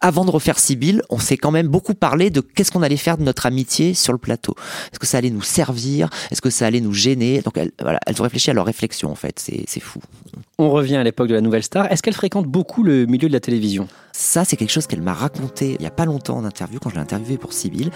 avant 0.03 0.25
de 0.25 0.31
refaire 0.31 0.59
Sibyl, 0.59 1.01
on 1.09 1.17
s'est 1.17 1.37
quand 1.37 1.49
même 1.49 1.69
beaucoup 1.69 1.93
parlé 1.93 2.29
de 2.29 2.41
qu'est-ce 2.41 2.71
qu'on 2.71 2.83
allait 2.83 2.97
faire 2.97 3.17
de 3.17 3.23
notre 3.23 3.45
amitié 3.45 3.93
sur 3.93 4.11
le 4.11 4.19
plateau. 4.19 4.53
Est-ce 4.91 4.99
que 4.99 5.07
ça 5.07 5.17
allait 5.17 5.29
nous 5.29 5.41
servir? 5.41 6.09
Est-ce 6.29 6.41
que 6.41 6.49
ça 6.49 6.65
allait 6.67 6.81
nous 6.81 6.93
gêner? 6.93 7.41
Donc 7.41 7.57
voilà, 7.79 7.99
elles 8.05 8.19
ont 8.19 8.23
réfléchi 8.23 8.51
à 8.51 8.53
leur 8.53 8.65
réflexion 8.65 9.09
en 9.09 9.15
fait. 9.15 9.39
C'est 9.39 9.79
fou. 9.79 10.01
On 10.57 10.69
revient 10.69 10.97
à 10.97 11.03
l'époque 11.03 11.29
de 11.29 11.33
la 11.33 11.41
nouvelle 11.41 11.63
star. 11.63 11.89
Est-ce 11.89 12.03
qu'elle 12.03 12.13
fréquente 12.13 12.47
beaucoup 12.47 12.83
le 12.83 13.05
milieu 13.05 13.29
de 13.29 13.33
la 13.33 13.39
télévision? 13.39 13.87
Ça, 14.15 14.45
c'est 14.45 14.57
quelque 14.57 14.69
chose 14.69 14.85
qu'elle 14.85 15.01
m'a 15.01 15.13
raconté 15.13 15.75
il 15.79 15.83
y 15.83 15.87
a 15.87 15.91
pas 15.91 16.05
longtemps 16.05 16.37
en 16.37 16.45
interview, 16.45 16.79
quand 16.79 16.91
je 16.91 16.95
l'ai 16.95 17.01
interviewée 17.01 17.39
pour 17.39 17.51
Sibyl, 17.51 17.89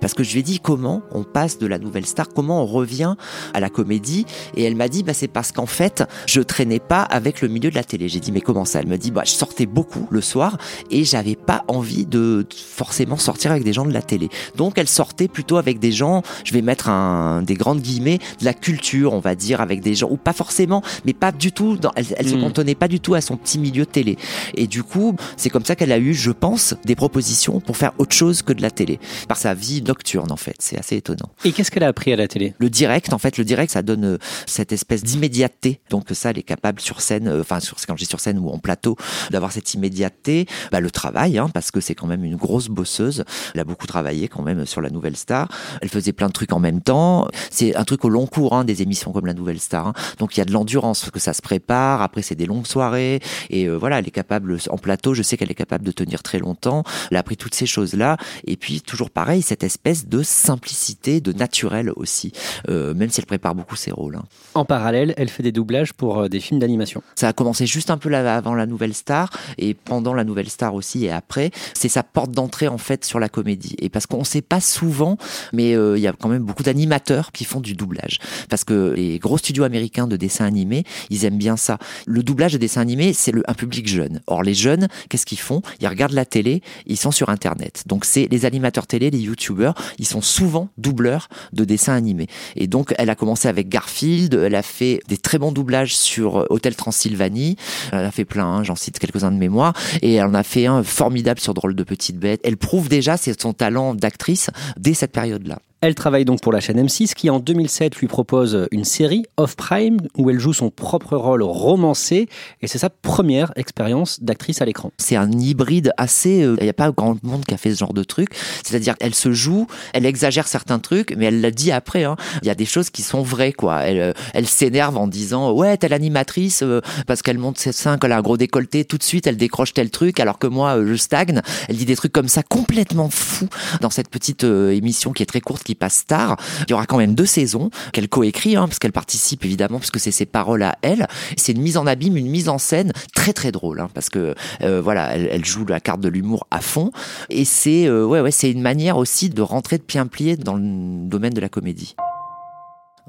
parce 0.00 0.14
que 0.14 0.22
je 0.22 0.32
lui 0.32 0.38
ai 0.38 0.42
dit 0.44 0.60
comment 0.60 1.02
on 1.10 1.24
passe 1.24 1.58
de 1.58 1.66
la 1.66 1.80
nouvelle 1.80 2.06
star, 2.06 2.28
comment 2.28 2.62
on 2.62 2.66
revient 2.66 3.16
à 3.54 3.58
la 3.58 3.68
comédie, 3.70 4.24
et 4.56 4.62
elle 4.62 4.76
m'a 4.76 4.88
dit, 4.88 5.02
bah, 5.02 5.14
c'est 5.14 5.26
parce 5.26 5.50
qu'en 5.50 5.66
fait, 5.66 6.04
je 6.26 6.40
traînais 6.40 6.78
pas 6.78 7.02
avec 7.02 7.40
le 7.42 7.48
milieu 7.48 7.70
de 7.70 7.74
la 7.74 7.82
télé. 7.82 8.08
J'ai 8.08 8.20
dit, 8.20 8.30
mais 8.30 8.40
comment 8.40 8.64
ça? 8.64 8.78
Elle 8.78 8.86
me 8.86 8.96
dit, 8.96 9.10
bah, 9.10 9.22
je 9.24 9.32
sortais 9.32 9.66
beaucoup 9.66 10.06
le 10.10 10.20
soir, 10.20 10.58
et 10.92 11.02
j'avais 11.04 11.34
pas 11.34 11.64
envie 11.66 12.06
de 12.06 12.46
forcément 12.56 13.16
sortir 13.16 13.50
avec 13.50 13.64
des 13.64 13.72
gens 13.72 13.84
de 13.84 13.92
la 13.92 14.02
télé. 14.02 14.28
Donc, 14.54 14.78
elle 14.78 14.88
sortait 14.88 15.26
plutôt 15.26 15.56
avec 15.56 15.80
des 15.80 15.90
gens, 15.90 16.22
je 16.44 16.52
vais 16.52 16.62
mettre 16.62 16.88
un, 16.88 17.42
des 17.42 17.54
grandes 17.54 17.80
guillemets, 17.80 18.18
de 18.38 18.44
la 18.44 18.54
culture, 18.54 19.12
on 19.12 19.18
va 19.18 19.34
dire, 19.34 19.60
avec 19.60 19.80
des 19.80 19.96
gens, 19.96 20.08
ou 20.08 20.16
pas 20.18 20.32
forcément, 20.32 20.82
mais 21.04 21.14
pas 21.14 21.32
du 21.32 21.50
tout, 21.50 21.76
dans, 21.76 21.90
elle, 21.96 22.06
elle 22.16 22.28
se 22.28 22.36
Mm. 22.36 22.42
cantonnait 22.42 22.74
pas 22.76 22.88
du 22.88 23.00
tout 23.00 23.14
à 23.14 23.20
son 23.20 23.36
petit 23.36 23.58
milieu 23.58 23.86
télé. 23.86 24.16
Et 24.54 24.68
du 24.68 24.84
coup, 24.84 25.16
c'est 25.36 25.50
comme 25.50 25.63
ça 25.66 25.76
qu'elle 25.76 25.92
a 25.92 25.98
eu, 25.98 26.14
je 26.14 26.30
pense, 26.30 26.74
des 26.84 26.94
propositions 26.94 27.60
pour 27.60 27.76
faire 27.76 27.92
autre 27.98 28.14
chose 28.14 28.42
que 28.42 28.52
de 28.52 28.62
la 28.62 28.70
télé. 28.70 28.98
Par 29.28 29.36
sa 29.36 29.54
vie 29.54 29.82
nocturne, 29.82 30.30
en 30.32 30.36
fait. 30.36 30.56
C'est 30.58 30.78
assez 30.78 30.96
étonnant. 30.96 31.30
Et 31.44 31.52
qu'est-ce 31.52 31.70
qu'elle 31.70 31.84
a 31.84 31.88
appris 31.88 32.12
à 32.12 32.16
la 32.16 32.28
télé? 32.28 32.54
Le 32.58 32.70
direct, 32.70 33.12
en 33.12 33.18
fait, 33.18 33.38
le 33.38 33.44
direct, 33.44 33.72
ça 33.72 33.82
donne 33.82 34.04
euh, 34.04 34.18
cette 34.46 34.72
espèce 34.72 35.02
d'immédiateté. 35.02 35.80
Donc 35.90 36.06
ça, 36.12 36.30
elle 36.30 36.38
est 36.38 36.42
capable 36.42 36.80
sur 36.80 37.00
scène, 37.00 37.28
euh, 37.28 37.40
enfin, 37.40 37.60
sur, 37.60 37.76
quand 37.86 37.96
je 37.96 38.04
dis 38.04 38.08
sur 38.08 38.20
scène 38.20 38.38
ou 38.38 38.48
en 38.48 38.58
plateau, 38.58 38.96
d'avoir 39.30 39.52
cette 39.52 39.74
immédiateté. 39.74 40.46
Bah, 40.72 40.80
le 40.80 40.90
travail, 40.90 41.38
hein, 41.38 41.48
parce 41.52 41.70
que 41.70 41.80
c'est 41.80 41.94
quand 41.94 42.06
même 42.06 42.24
une 42.24 42.36
grosse 42.36 42.68
bosseuse. 42.68 43.24
Elle 43.54 43.60
a 43.60 43.64
beaucoup 43.64 43.86
travaillé 43.86 44.28
quand 44.28 44.42
même 44.42 44.66
sur 44.66 44.80
la 44.80 44.90
Nouvelle 44.90 45.16
Star. 45.16 45.48
Elle 45.80 45.88
faisait 45.88 46.12
plein 46.12 46.28
de 46.28 46.32
trucs 46.32 46.52
en 46.52 46.60
même 46.60 46.80
temps. 46.80 47.28
C'est 47.50 47.74
un 47.76 47.84
truc 47.84 48.04
au 48.04 48.08
long 48.08 48.26
cours, 48.26 48.54
hein, 48.54 48.64
des 48.64 48.82
émissions 48.82 49.12
comme 49.12 49.26
la 49.26 49.34
Nouvelle 49.34 49.60
Star. 49.60 49.88
hein. 49.88 49.92
Donc 50.18 50.36
il 50.36 50.40
y 50.40 50.42
a 50.42 50.44
de 50.44 50.52
l'endurance, 50.52 51.00
parce 51.00 51.10
que 51.10 51.20
ça 51.20 51.32
se 51.32 51.42
prépare. 51.42 52.02
Après, 52.02 52.22
c'est 52.22 52.34
des 52.34 52.46
longues 52.46 52.66
soirées. 52.66 53.20
Et 53.50 53.66
euh, 53.66 53.76
voilà, 53.76 53.98
elle 53.98 54.08
est 54.08 54.10
capable, 54.10 54.58
en 54.70 54.78
plateau, 54.78 55.14
je 55.14 55.22
sais 55.22 55.36
qu'elle 55.36 55.50
est 55.50 55.53
capable 55.54 55.84
de 55.84 55.92
tenir 55.92 56.22
très 56.22 56.38
longtemps. 56.38 56.82
Elle 57.10 57.16
a 57.16 57.20
appris 57.20 57.36
toutes 57.36 57.54
ces 57.54 57.66
choses-là. 57.66 58.16
Et 58.46 58.56
puis, 58.56 58.80
toujours 58.80 59.10
pareil, 59.10 59.42
cette 59.42 59.64
espèce 59.64 60.06
de 60.06 60.22
simplicité, 60.22 61.20
de 61.20 61.32
naturel 61.32 61.90
aussi. 61.96 62.32
Euh, 62.68 62.94
même 62.94 63.10
si 63.10 63.20
elle 63.20 63.26
prépare 63.26 63.54
beaucoup 63.54 63.76
ses 63.76 63.90
rôles. 63.90 64.16
hein. 64.16 64.24
En 64.54 64.64
parallèle, 64.64 65.14
elle 65.16 65.28
fait 65.28 65.42
des 65.42 65.52
doublages 65.52 65.92
pour 65.92 66.18
euh, 66.20 66.28
des 66.28 66.40
films 66.40 66.60
d'animation. 66.60 67.02
Ça 67.16 67.28
a 67.28 67.32
commencé 67.32 67.66
juste 67.66 67.90
un 67.90 67.98
peu 67.98 68.12
avant 68.14 68.54
la 68.54 68.66
Nouvelle 68.66 68.94
Star 68.94 69.30
et 69.58 69.74
pendant 69.74 70.14
la 70.14 70.24
Nouvelle 70.24 70.48
Star 70.48 70.74
aussi 70.74 71.04
et 71.04 71.10
après. 71.10 71.50
C'est 71.74 71.88
sa 71.88 72.02
porte 72.02 72.30
d'entrée 72.30 72.68
en 72.68 72.78
fait 72.78 73.04
sur 73.04 73.18
la 73.18 73.28
comédie. 73.28 73.76
Et 73.80 73.88
parce 73.88 74.06
qu'on 74.06 74.20
ne 74.20 74.24
sait 74.24 74.42
pas 74.42 74.60
souvent, 74.60 75.16
mais 75.52 75.74
euh, 75.74 75.96
il 75.98 76.02
y 76.02 76.06
a 76.06 76.12
quand 76.12 76.28
même 76.28 76.42
beaucoup 76.42 76.62
d'animateurs 76.62 77.32
qui 77.32 77.44
font 77.44 77.60
du 77.60 77.74
doublage. 77.74 78.18
Parce 78.48 78.64
que 78.64 78.94
les 78.96 79.18
gros 79.18 79.38
studios 79.38 79.64
américains 79.64 80.06
de 80.06 80.16
dessins 80.16 80.44
animés, 80.44 80.84
ils 81.10 81.24
aiment 81.24 81.38
bien 81.38 81.56
ça. 81.56 81.78
Le 82.06 82.22
doublage 82.22 82.52
de 82.52 82.58
dessins 82.58 82.80
animés, 82.80 83.12
c'est 83.12 83.32
un 83.46 83.54
public 83.54 83.88
jeune. 83.88 84.20
Or 84.26 84.42
les 84.42 84.54
jeunes, 84.54 84.88
qu'est-ce 85.08 85.26
qu'ils 85.26 85.38
font 85.38 85.43
Ils 85.80 85.88
regardent 85.88 86.12
la 86.12 86.24
télé, 86.24 86.62
ils 86.86 86.96
sont 86.96 87.10
sur 87.10 87.28
Internet. 87.28 87.84
Donc 87.86 88.04
c'est 88.04 88.28
les 88.30 88.44
animateurs 88.44 88.86
télé, 88.86 89.10
les 89.10 89.18
YouTubers, 89.18 89.74
ils 89.98 90.06
sont 90.06 90.22
souvent 90.22 90.68
doubleurs 90.78 91.28
de 91.52 91.64
dessins 91.64 91.94
animés. 91.94 92.26
Et 92.56 92.66
donc 92.66 92.94
elle 92.98 93.10
a 93.10 93.14
commencé 93.14 93.48
avec 93.48 93.68
Garfield, 93.68 94.34
elle 94.34 94.54
a 94.54 94.62
fait 94.62 95.00
des 95.08 95.16
très 95.16 95.38
bons 95.38 95.52
doublages 95.52 95.96
sur 95.96 96.40
euh, 96.40 96.46
Hôtel 96.50 96.76
Transylvanie, 96.76 97.56
elle 97.92 98.04
a 98.04 98.10
fait 98.10 98.24
plein, 98.24 98.46
hein, 98.46 98.62
j'en 98.64 98.76
cite 98.76 98.98
quelques-uns 98.98 99.32
de 99.32 99.38
mémoire, 99.38 99.74
et 100.02 100.14
elle 100.14 100.26
en 100.26 100.34
a 100.34 100.42
fait 100.42 100.66
un 100.66 100.82
formidable 100.82 101.40
sur 101.40 101.54
Drôle 101.54 101.74
de 101.74 101.82
Petite 101.84 102.18
Bête. 102.18 102.40
Elle 102.44 102.56
prouve 102.56 102.88
déjà 102.88 103.16
son 103.16 103.52
talent 103.52 103.94
d'actrice 103.94 104.50
dès 104.76 104.94
cette 104.94 105.12
période-là. 105.12 105.58
Elle 105.86 105.94
travaille 105.94 106.24
donc 106.24 106.40
pour 106.40 106.50
la 106.50 106.60
chaîne 106.60 106.82
M6 106.82 107.12
qui 107.12 107.28
en 107.28 107.40
2007 107.40 107.96
lui 107.96 108.06
propose 108.06 108.68
une 108.70 108.84
série 108.84 109.26
Off 109.36 109.54
Prime 109.54 109.98
où 110.16 110.30
elle 110.30 110.38
joue 110.38 110.54
son 110.54 110.70
propre 110.70 111.14
rôle 111.18 111.42
romancé 111.42 112.26
et 112.62 112.66
c'est 112.68 112.78
sa 112.78 112.88
première 112.88 113.52
expérience 113.56 114.22
d'actrice 114.22 114.62
à 114.62 114.64
l'écran. 114.64 114.92
C'est 114.96 115.16
un 115.16 115.30
hybride 115.30 115.92
assez. 115.98 116.42
euh, 116.42 116.56
Il 116.58 116.62
n'y 116.64 116.70
a 116.70 116.72
pas 116.72 116.90
grand 116.90 117.22
monde 117.22 117.44
qui 117.44 117.52
a 117.52 117.58
fait 117.58 117.70
ce 117.74 117.80
genre 117.80 117.92
de 117.92 118.02
truc. 118.02 118.30
C'est-à-dire 118.64 118.96
qu'elle 118.96 119.14
se 119.14 119.32
joue, 119.32 119.66
elle 119.92 120.06
exagère 120.06 120.48
certains 120.48 120.78
trucs, 120.78 121.14
mais 121.18 121.26
elle 121.26 121.42
l'a 121.42 121.50
dit 121.50 121.70
après. 121.70 122.04
hein. 122.04 122.16
Il 122.40 122.48
y 122.48 122.50
a 122.50 122.54
des 122.54 122.64
choses 122.64 122.88
qui 122.88 123.02
sont 123.02 123.20
vraies, 123.20 123.52
quoi. 123.52 123.82
Elle, 123.82 124.00
euh, 124.00 124.12
elle 124.32 124.46
s'énerve 124.46 124.96
en 124.96 125.06
disant 125.06 125.52
ouais, 125.52 125.76
telle 125.76 125.92
animatrice 125.92 126.62
euh, 126.62 126.80
parce 127.06 127.20
qu'elle 127.20 127.36
monte 127.36 127.58
ses 127.58 127.72
seins, 127.72 127.98
qu'elle 127.98 128.12
a 128.12 128.16
un 128.16 128.22
gros 128.22 128.38
décolleté, 128.38 128.86
tout 128.86 128.96
de 128.96 129.02
suite 129.02 129.26
elle 129.26 129.36
décroche 129.36 129.74
tel 129.74 129.90
truc, 129.90 130.18
alors 130.18 130.38
que 130.38 130.46
moi 130.46 130.78
je 130.82 130.94
stagne. 130.94 131.42
Elle 131.68 131.76
dit 131.76 131.84
des 131.84 131.96
trucs 131.96 132.12
comme 132.12 132.28
ça 132.28 132.42
complètement 132.42 133.10
fous 133.10 133.48
dans 133.82 133.90
cette 133.90 134.08
petite 134.08 134.44
émission 134.44 135.12
qui 135.12 135.22
est 135.22 135.26
très 135.26 135.42
courte, 135.42 135.73
passe 135.74 136.06
tard. 136.06 136.36
Il 136.68 136.70
y 136.70 136.74
aura 136.74 136.86
quand 136.86 136.98
même 136.98 137.14
deux 137.14 137.26
saisons 137.26 137.70
qu'elle 137.92 138.08
coécrit, 138.08 138.56
hein, 138.56 138.66
parce 138.66 138.78
qu'elle 138.78 138.92
participe 138.92 139.44
évidemment, 139.44 139.78
parce 139.78 139.90
que 139.90 139.98
c'est 139.98 140.12
ses 140.12 140.26
paroles 140.26 140.62
à 140.62 140.76
elle. 140.82 141.06
C'est 141.36 141.52
une 141.52 141.62
mise 141.62 141.76
en 141.76 141.86
abîme, 141.86 142.16
une 142.16 142.30
mise 142.30 142.48
en 142.48 142.58
scène 142.58 142.92
très 143.14 143.32
très 143.32 143.52
drôle, 143.52 143.80
hein, 143.80 143.88
parce 143.94 144.10
que 144.10 144.34
euh, 144.62 144.80
voilà, 144.80 145.16
elle, 145.16 145.44
joue 145.44 145.64
la 145.66 145.80
carte 145.80 146.00
de 146.00 146.08
l'humour 146.08 146.46
à 146.50 146.60
fond, 146.60 146.90
et 147.30 147.44
c'est 147.44 147.86
euh, 147.86 148.30
une 148.42 148.62
manière 148.62 148.96
aussi 148.96 149.30
de 149.30 149.42
rentrer 149.42 149.78
de 149.78 149.82
pied 149.82 149.94
pied 150.10 150.36
dans 150.36 150.54
le 150.54 150.62
domaine 151.08 151.32
de 151.32 151.40
la 151.40 151.48
comédie. 151.48 151.94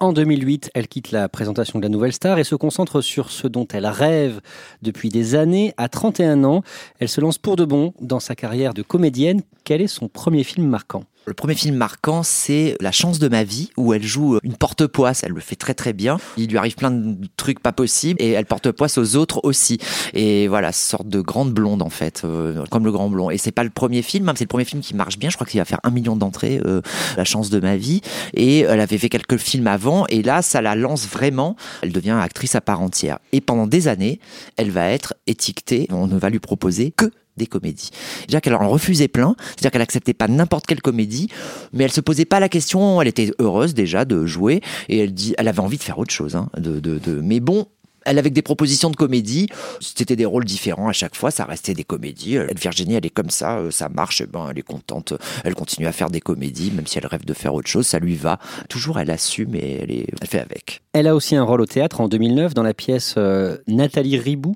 En 0.01 0.11
2008, 0.11 0.71
elle 0.73 0.89
quitte 0.89 1.11
la 1.11 1.29
présentation 1.29 1.79
de 1.79 1.83
la 1.83 1.89
Nouvelle 1.89 2.11
Star 2.11 2.37
et 2.37 2.43
se 2.43 2.55
concentre 2.55 2.99
sur 2.99 3.31
ce 3.31 3.47
dont 3.47 3.65
elle 3.71 3.85
rêve 3.85 4.41
depuis 4.81 5.07
des 5.07 5.35
années. 5.35 5.73
À 5.77 5.87
31 5.87 6.43
ans, 6.43 6.63
elle 6.99 7.07
se 7.07 7.21
lance 7.21 7.37
pour 7.37 7.55
de 7.55 7.63
bon 7.63 7.93
dans 8.01 8.19
sa 8.19 8.35
carrière 8.35 8.73
de 8.73 8.81
comédienne. 8.81 9.41
Quel 9.63 9.81
est 9.81 9.87
son 9.87 10.09
premier 10.09 10.43
film 10.43 10.67
marquant? 10.67 11.05
Le 11.27 11.33
premier 11.33 11.55
film 11.55 11.75
marquant, 11.75 12.21
c'est 12.21 12.77
La 12.79 12.91
chance 12.91 13.17
de 13.17 13.27
ma 13.27 13.43
vie, 13.43 13.71
où 13.77 13.93
elle 13.93 14.03
joue 14.03 14.37
une 14.43 14.55
porte-poisse. 14.55 15.23
Elle 15.23 15.31
le 15.31 15.39
fait 15.41 15.55
très 15.55 15.73
très 15.73 15.91
bien. 15.91 16.17
Il 16.37 16.49
lui 16.49 16.57
arrive 16.57 16.75
plein 16.75 16.91
de 16.91 17.17
trucs 17.35 17.59
pas 17.59 17.71
possibles 17.71 18.21
et 18.21 18.31
elle 18.31 18.45
porte 18.45 18.71
poisse 18.71 18.99
aux 18.99 19.15
autres 19.15 19.39
aussi. 19.43 19.79
Et 20.13 20.47
voilà, 20.47 20.71
sorte 20.71 21.07
de 21.07 21.21
grande 21.21 21.51
blonde 21.51 21.81
en 21.81 21.89
fait, 21.89 22.21
euh, 22.25 22.63
comme 22.69 22.85
le 22.85 22.91
grand 22.91 23.09
blond. 23.09 23.31
Et 23.31 23.39
c'est 23.39 23.51
pas 23.51 23.63
le 23.63 23.71
premier 23.71 24.03
film, 24.03 24.29
hein, 24.29 24.33
c'est 24.35 24.43
le 24.43 24.49
premier 24.49 24.65
film 24.65 24.83
qui 24.83 24.93
marche 24.93 25.17
bien. 25.17 25.31
Je 25.31 25.35
crois 25.35 25.47
qu'il 25.47 25.59
va 25.59 25.65
faire 25.65 25.79
un 25.83 25.89
million 25.89 26.15
d'entrées, 26.15 26.61
euh, 26.63 26.81
La 27.17 27.25
chance 27.25 27.49
de 27.49 27.59
ma 27.59 27.75
vie. 27.75 28.01
Et 28.35 28.59
elle 28.59 28.79
avait 28.79 28.99
fait 28.99 29.09
quelques 29.09 29.37
films 29.37 29.67
avant. 29.67 30.05
Et 30.07 30.21
là, 30.21 30.43
ça 30.43 30.61
la 30.61 30.75
lance 30.75 31.07
vraiment. 31.07 31.55
Elle 31.81 31.91
devient 31.91 32.17
actrice 32.21 32.53
à 32.53 32.61
part 32.61 32.81
entière. 32.81 33.17
Et 33.31 33.41
pendant 33.41 33.65
des 33.65 33.87
années, 33.87 34.19
elle 34.57 34.69
va 34.69 34.89
être 34.89 35.15
étiquetée. 35.25 35.87
On 35.89 36.05
ne 36.05 36.19
va 36.19 36.29
lui 36.29 36.39
proposer 36.39 36.91
que 36.95 37.11
des 37.37 37.47
comédies. 37.47 37.91
Déjà 38.27 38.41
qu'elle 38.41 38.55
en 38.55 38.69
refusait 38.69 39.07
plein, 39.07 39.35
c'est-à-dire 39.39 39.71
qu'elle 39.71 39.81
acceptait 39.81 40.13
pas 40.13 40.27
n'importe 40.27 40.65
quelle 40.65 40.81
comédie, 40.81 41.29
mais 41.73 41.83
elle 41.83 41.91
se 41.91 42.01
posait 42.01 42.25
pas 42.25 42.39
la 42.39 42.49
question, 42.49 43.01
elle 43.01 43.07
était 43.07 43.31
heureuse 43.39 43.73
déjà 43.73 44.05
de 44.05 44.25
jouer, 44.25 44.61
et 44.89 44.99
elle 44.99 45.13
dit, 45.13 45.35
elle 45.37 45.47
avait 45.47 45.59
envie 45.59 45.77
de 45.77 45.83
faire 45.83 45.99
autre 45.99 46.13
chose, 46.13 46.35
hein, 46.35 46.49
de, 46.57 47.21
mais 47.21 47.39
bon, 47.39 47.67
elle 48.05 48.19
avait 48.19 48.29
des 48.29 48.41
propositions 48.41 48.89
de 48.89 48.95
comédie, 48.95 49.47
c'était 49.81 50.15
des 50.15 50.25
rôles 50.25 50.45
différents 50.45 50.87
à 50.87 50.93
chaque 50.93 51.15
fois, 51.15 51.31
ça 51.31 51.43
restait 51.45 51.73
des 51.73 51.83
comédies. 51.83 52.35
Elle, 52.35 52.57
Virginie, 52.57 52.93
elle 52.93 53.05
est 53.05 53.09
comme 53.09 53.31
ça, 53.31 53.57
euh, 53.57 53.71
ça 53.71 53.89
marche, 53.89 54.21
eh 54.21 54.27
ben, 54.27 54.47
elle 54.51 54.59
est 54.59 54.61
contente, 54.61 55.13
elle 55.43 55.55
continue 55.55 55.87
à 55.87 55.91
faire 55.91 56.09
des 56.09 56.21
comédies, 56.21 56.71
même 56.71 56.85
si 56.87 56.99
elle 56.99 57.07
rêve 57.07 57.25
de 57.25 57.33
faire 57.33 57.53
autre 57.53 57.67
chose, 57.67 57.87
ça 57.87 57.99
lui 57.99 58.15
va. 58.15 58.39
Toujours, 58.69 58.99
elle 58.99 59.09
assume 59.09 59.55
et 59.55 60.05
elle 60.21 60.27
fait 60.27 60.39
avec. 60.39 60.81
Elle 60.93 61.07
a 61.07 61.15
aussi 61.15 61.35
un 61.35 61.43
rôle 61.43 61.61
au 61.61 61.65
théâtre 61.65 61.99
en 61.99 62.07
2009 62.07 62.53
dans 62.53 62.63
la 62.63 62.75
pièce 62.75 63.15
euh, 63.17 63.57
Nathalie 63.67 64.19
Ribou 64.19 64.55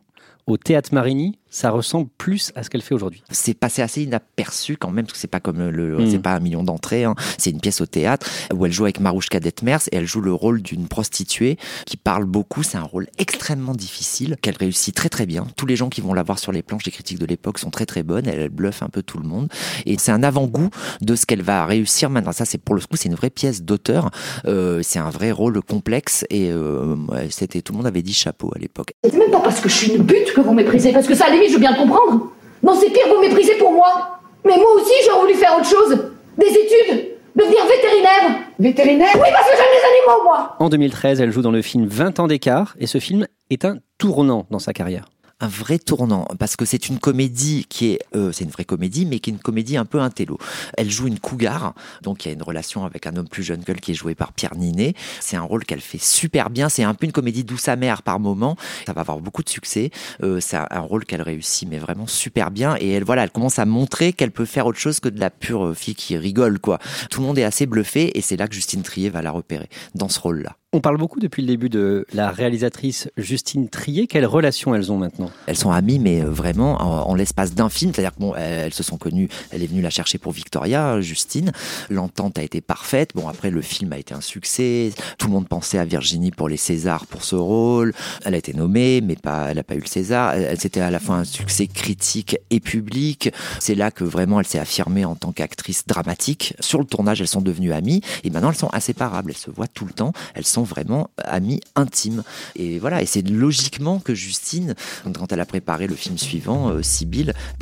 au 0.50 0.57
Théâtre 0.57 0.93
Marigny. 0.93 1.38
Ça 1.50 1.72
ressemble 1.72 2.08
plus 2.18 2.51
à 2.56 2.63
ce 2.63 2.70
qu'elle 2.70 2.82
fait 2.82 2.94
aujourd'hui. 2.96 3.24
C'est 3.32 3.53
passé 3.53 3.82
assez 3.82 4.03
inaperçu 4.03 4.77
quand 4.77 4.91
même, 4.91 5.06
parce 5.06 5.13
que 5.13 5.20
c'est 5.20 5.27
pas 5.27 5.39
comme 5.39 5.70
le, 5.70 5.98
Mm. 5.98 6.12
c'est 6.12 6.20
pas 6.20 6.34
un 6.36 6.39
million 6.39 6.63
d'entrées. 6.63 7.03
hein. 7.06 7.15
C'est 7.38 7.50
une 7.50 7.60
pièce 7.60 7.82
au 7.82 7.86
théâtre 7.86 8.27
où 8.53 8.65
elle 8.65 8.72
joue 8.72 8.84
avec 8.84 9.00
Marouchka 9.00 9.39
Detmers 9.39 9.82
et 9.91 9.98
elle 9.98 10.06
joue 10.08 10.22
le 10.22 10.34
rôle 10.34 10.62
d'une 10.62 10.88
prostituée 10.88 11.58
qui 11.86 11.98
parle 11.98 12.25
beaucoup. 12.25 12.63
C'est 12.63 12.77
un 12.77 12.84
rôle 12.84 13.08
extrêmement 13.18 13.74
difficile 13.74 14.36
qu'elle 14.41 14.56
réussit 14.58 14.94
très 14.96 15.10
très 15.10 15.25
bien. 15.25 15.48
Tous 15.56 15.65
les 15.65 15.75
gens 15.75 15.89
qui 15.89 16.01
vont 16.01 16.13
la 16.13 16.24
voir 16.24 16.39
sur 16.39 16.51
les 16.51 16.62
planches, 16.62 16.86
les 16.86 16.91
critiques 16.91 17.20
de 17.20 17.25
l'époque 17.25 17.58
sont 17.60 17.70
très 17.72 17.86
très 17.86 18.03
bonnes. 18.03 18.27
Elle, 18.27 18.39
elle 18.39 18.50
bluffe 18.50 18.84
un 18.84 18.89
peu 18.89 19.01
tout 19.01 19.18
le 19.18 19.27
monde 19.27 19.50
et 19.86 19.98
c'est 19.98 20.12
un 20.12 20.24
avant-goût 20.24 20.70
de 21.01 21.15
ce 21.15 21.25
qu'elle 21.25 21.41
va 21.41 21.65
réussir 21.65 22.10
maintenant. 22.10 22.32
Ça, 22.32 22.46
c'est 22.46 22.58
pour 22.60 22.75
le 22.75 22.82
coup, 22.82 22.96
c'est 22.96 23.10
une 23.10 23.15
vraie 23.15 23.29
pièce 23.29 23.63
d'auteur. 23.63 24.10
Euh, 24.46 24.82
c'est 24.84 25.00
un 25.00 25.10
vrai 25.10 25.32
rôle 25.32 25.62
complexe 25.62 26.25
et 26.29 26.51
euh, 26.51 26.96
c'était 27.29 27.62
tout 27.62 27.74
le 27.74 27.77
monde 27.77 27.88
avait 27.88 28.01
dit 28.03 28.13
chapeau 28.13 28.51
à 28.56 28.60
l'époque. 28.60 28.91
C'est 29.03 29.18
même 29.18 29.32
pas 29.32 29.39
parce 29.41 29.60
que 29.60 29.70
je 29.70 29.74
suis 29.75 29.91
une 29.94 30.06
pute 30.06 30.34
que 30.34 30.41
vous 30.41 30.53
méprisez, 30.53 30.91
parce 30.94 31.08
que 31.08 31.15
ça, 31.15 31.29
la 31.29 31.38
limite, 31.39 31.50
je 31.50 31.55
veux 31.55 31.62
bien 31.62 31.72
le 31.72 31.77
comprendre. 31.77 32.27
Non, 32.63 32.74
c'est 32.79 32.89
pire, 32.89 33.08
vous 33.13 33.22
méprisez 33.22 33.55
pour 33.55 33.72
moi. 33.72 34.19
Mais 34.46 34.58
moi 34.58 34.74
aussi, 34.75 34.93
j'aurais 35.05 35.22
voulu 35.22 35.34
faire 35.36 35.55
autre 35.55 35.65
chose. 35.67 35.98
Des 36.38 36.48
études. 36.48 37.10
Devenir 37.36 37.65
vétérinaire. 37.67 38.39
Vétérinaire 38.60 39.15
Oui, 39.15 39.27
parce 39.31 39.50
que 39.50 39.55
j'aime 39.55 39.65
les 39.72 39.88
animaux, 40.10 40.24
moi. 40.24 40.55
En 40.60 40.69
2013, 40.69 41.22
elle 41.22 41.31
joue 41.31 41.41
dans 41.41 41.51
le 41.51 41.62
film 41.62 41.86
20 41.88 42.19
ans 42.19 42.27
d'écart 42.27 42.75
et 42.79 42.88
ce 42.88 42.98
film 43.00 43.27
est 43.50 43.65
un 43.65 43.77
tournant 43.98 44.46
dans 44.50 44.60
sa 44.60 44.74
carrière. 44.74 45.05
Un 45.41 45.48
vrai 45.48 45.79
tournant 45.79 46.27
parce 46.38 46.55
que 46.55 46.65
c'est 46.65 46.89
une 46.89 47.00
comédie 47.00 47.65
qui 47.69 47.91
est 47.91 48.00
euh, 48.15 48.31
c'est 48.31 48.43
une 48.43 48.50
vraie 48.50 48.65
comédie 48.65 49.05
mais 49.05 49.19
qui 49.19 49.29
est 49.29 49.34
une 49.34 49.39
comédie 49.39 49.77
un 49.77 49.86
peu 49.86 50.00
intello. 50.00 50.38
Elle 50.77 50.89
joue 50.89 51.08
une 51.08 51.19
cougar 51.19 51.74
donc 52.01 52.25
il 52.25 52.27
y 52.27 52.31
a 52.31 52.34
une 52.34 52.43
relation 52.43 52.86
avec 52.86 53.08
un 53.08 53.15
homme 53.15 53.27
plus 53.27 53.43
jeune 53.43 53.63
qu'elle 53.63 53.79
qui 53.79 53.91
est 53.91 53.96
joué 53.96 54.15
par 54.15 54.34
Pierre 54.34 54.55
Ninet. 54.55 54.93
C'est 55.19 55.38
un 55.38 55.41
rôle 55.41 55.65
qu'elle 55.65 55.81
fait 55.81 56.01
super 56.01 56.50
bien, 56.50 56.69
c'est 56.69 56.84
un 56.84 56.93
peu 56.93 57.05
une 57.05 57.12
comédie 57.12 57.43
douce 57.43 57.67
amère 57.67 58.01
par 58.01 58.19
moment. 58.19 58.55
Ça 58.86 58.93
va 58.93 59.01
avoir 59.01 59.19
beaucoup 59.19 59.43
de 59.43 59.50
succès. 59.50 59.91
Euh, 60.24 60.39
c'est 60.39 60.58
un, 60.58 60.79
rôle 60.79 61.05
qu'elle 61.05 61.22
réussit 61.22 61.69
mais 61.69 61.77
vraiment 61.77 62.08
super 62.08 62.51
bien 62.51 62.75
et 62.79 62.89
elle 62.91 63.03
voilà, 63.03 63.24
elle 63.24 63.31
commence 63.31 63.60
à 63.60 63.65
montrer 63.65 64.13
qu'elle 64.13 64.31
peut 64.31 64.46
faire 64.46 64.65
autre 64.65 64.79
chose 64.79 65.00
que 65.00 65.10
de 65.10 65.19
la 65.19 65.29
pure 65.29 65.75
fille 65.75 65.96
qui 65.96 66.17
rigole 66.17 66.60
quoi. 66.60 66.79
Tout 67.10 67.22
le 67.22 67.27
monde 67.27 67.38
est 67.38 67.43
assez 67.43 67.65
bluffé 67.65 68.17
et 68.17 68.22
c'est 68.22 68.38
là 68.38 68.48
que 68.48 68.55
Justine 68.55 68.81
Trier 68.81 69.10
va 69.10 69.22
la 69.22 69.31
repérer 69.31 69.69
dans 69.96 70.10
ce 70.10 70.19
rôle-là. 70.19 70.58
On 70.71 70.81
parle 70.81 70.97
beaucoup 70.97 71.19
depuis 71.19 71.41
le 71.41 71.47
début 71.47 71.67
de 71.67 72.05
la 72.13 72.29
réalisatrice 72.29 73.09
Justine 73.17 73.69
Trier. 73.69 74.05
Quelle 74.05 74.27
relation 74.27 74.75
elles 74.75 74.91
ont 74.91 74.97
maintenant? 74.97 75.31
Elles 75.47 75.57
sont 75.57 75.71
amies, 75.71 75.97
mais 75.97 76.21
euh, 76.21 76.29
vraiment 76.29 77.09
en, 77.09 77.15
l'espace 77.15 77.55
d'un 77.55 77.69
film. 77.69 77.91
C'est-à-dire 77.91 78.13
que 78.13 78.19
bon, 78.19 78.35
elles, 78.35 78.71
se 78.71 78.83
sont 78.83 78.97
connues. 78.99 79.29
Elle 79.49 79.63
est 79.63 79.65
venue 79.65 79.81
la 79.81 79.89
chercher 79.89 80.19
pour 80.19 80.31
Victoria, 80.31 81.01
Justine. 81.01 81.53
L'entente 81.89 82.38
a 82.38 82.43
été 82.43 82.61
parfaite. 82.61 83.13
Bon, 83.15 83.27
après 83.27 83.49
le 83.49 83.61
film 83.61 83.93
a 83.93 83.97
été 83.97 84.13
un 84.13 84.21
succès. 84.21 84.91
Tout 85.17 85.25
le 85.25 85.33
monde 85.33 85.47
pensait 85.47 85.79
à 85.79 85.85
Virginie 85.85 86.29
pour 86.29 86.47
les 86.47 86.57
Césars 86.57 87.07
pour 87.07 87.23
ce 87.23 87.35
rôle. 87.35 87.91
Elle 88.23 88.35
a 88.35 88.38
été 88.38 88.53
nommée, 88.53 89.01
mais 89.01 89.15
pas, 89.15 89.47
elle 89.49 89.55
n'a 89.55 89.63
pas 89.63 89.73
eu 89.73 89.79
le 89.79 89.88
César. 89.88 90.35
C'était 90.55 90.81
à 90.81 90.91
la 90.91 90.99
fois 90.99 91.15
un 91.15 91.23
succès 91.23 91.65
critique 91.65 92.38
et 92.51 92.59
public. 92.59 93.31
C'est 93.59 93.73
là 93.73 93.89
que 93.89 94.03
vraiment 94.03 94.39
elle 94.39 94.45
s'est 94.45 94.59
affirmée 94.59 95.03
en 95.03 95.15
tant 95.15 95.31
qu'actrice 95.31 95.88
dramatique. 95.88 96.53
Sur 96.59 96.77
le 96.77 96.85
tournage, 96.85 97.21
elles 97.21 97.27
sont 97.27 97.41
devenues 97.41 97.73
amies 97.73 98.03
et 98.23 98.29
maintenant 98.29 98.51
elles 98.51 98.55
sont 98.55 98.71
inséparables. 98.71 99.31
Elles 99.31 99.38
se 99.38 99.49
voient 99.49 99.65
tout 99.65 99.88
le 99.88 99.93
temps. 99.93 100.13
Elles 100.35 100.45
sont 100.45 100.58
vraiment 100.63 101.09
amies 101.17 101.61
intimes. 101.75 102.23
Et 102.55 102.79
voilà, 102.79 103.01
et 103.01 103.05
c'est 103.05 103.27
logiquement 103.27 103.99
que 103.99 104.13
Justine, 104.13 104.75
quand 105.13 105.31
elle 105.31 105.39
a 105.39 105.45
préparé 105.45 105.87
le 105.87 105.95
film 105.95 106.17
suivant, 106.17 106.71
euh, 106.71 106.81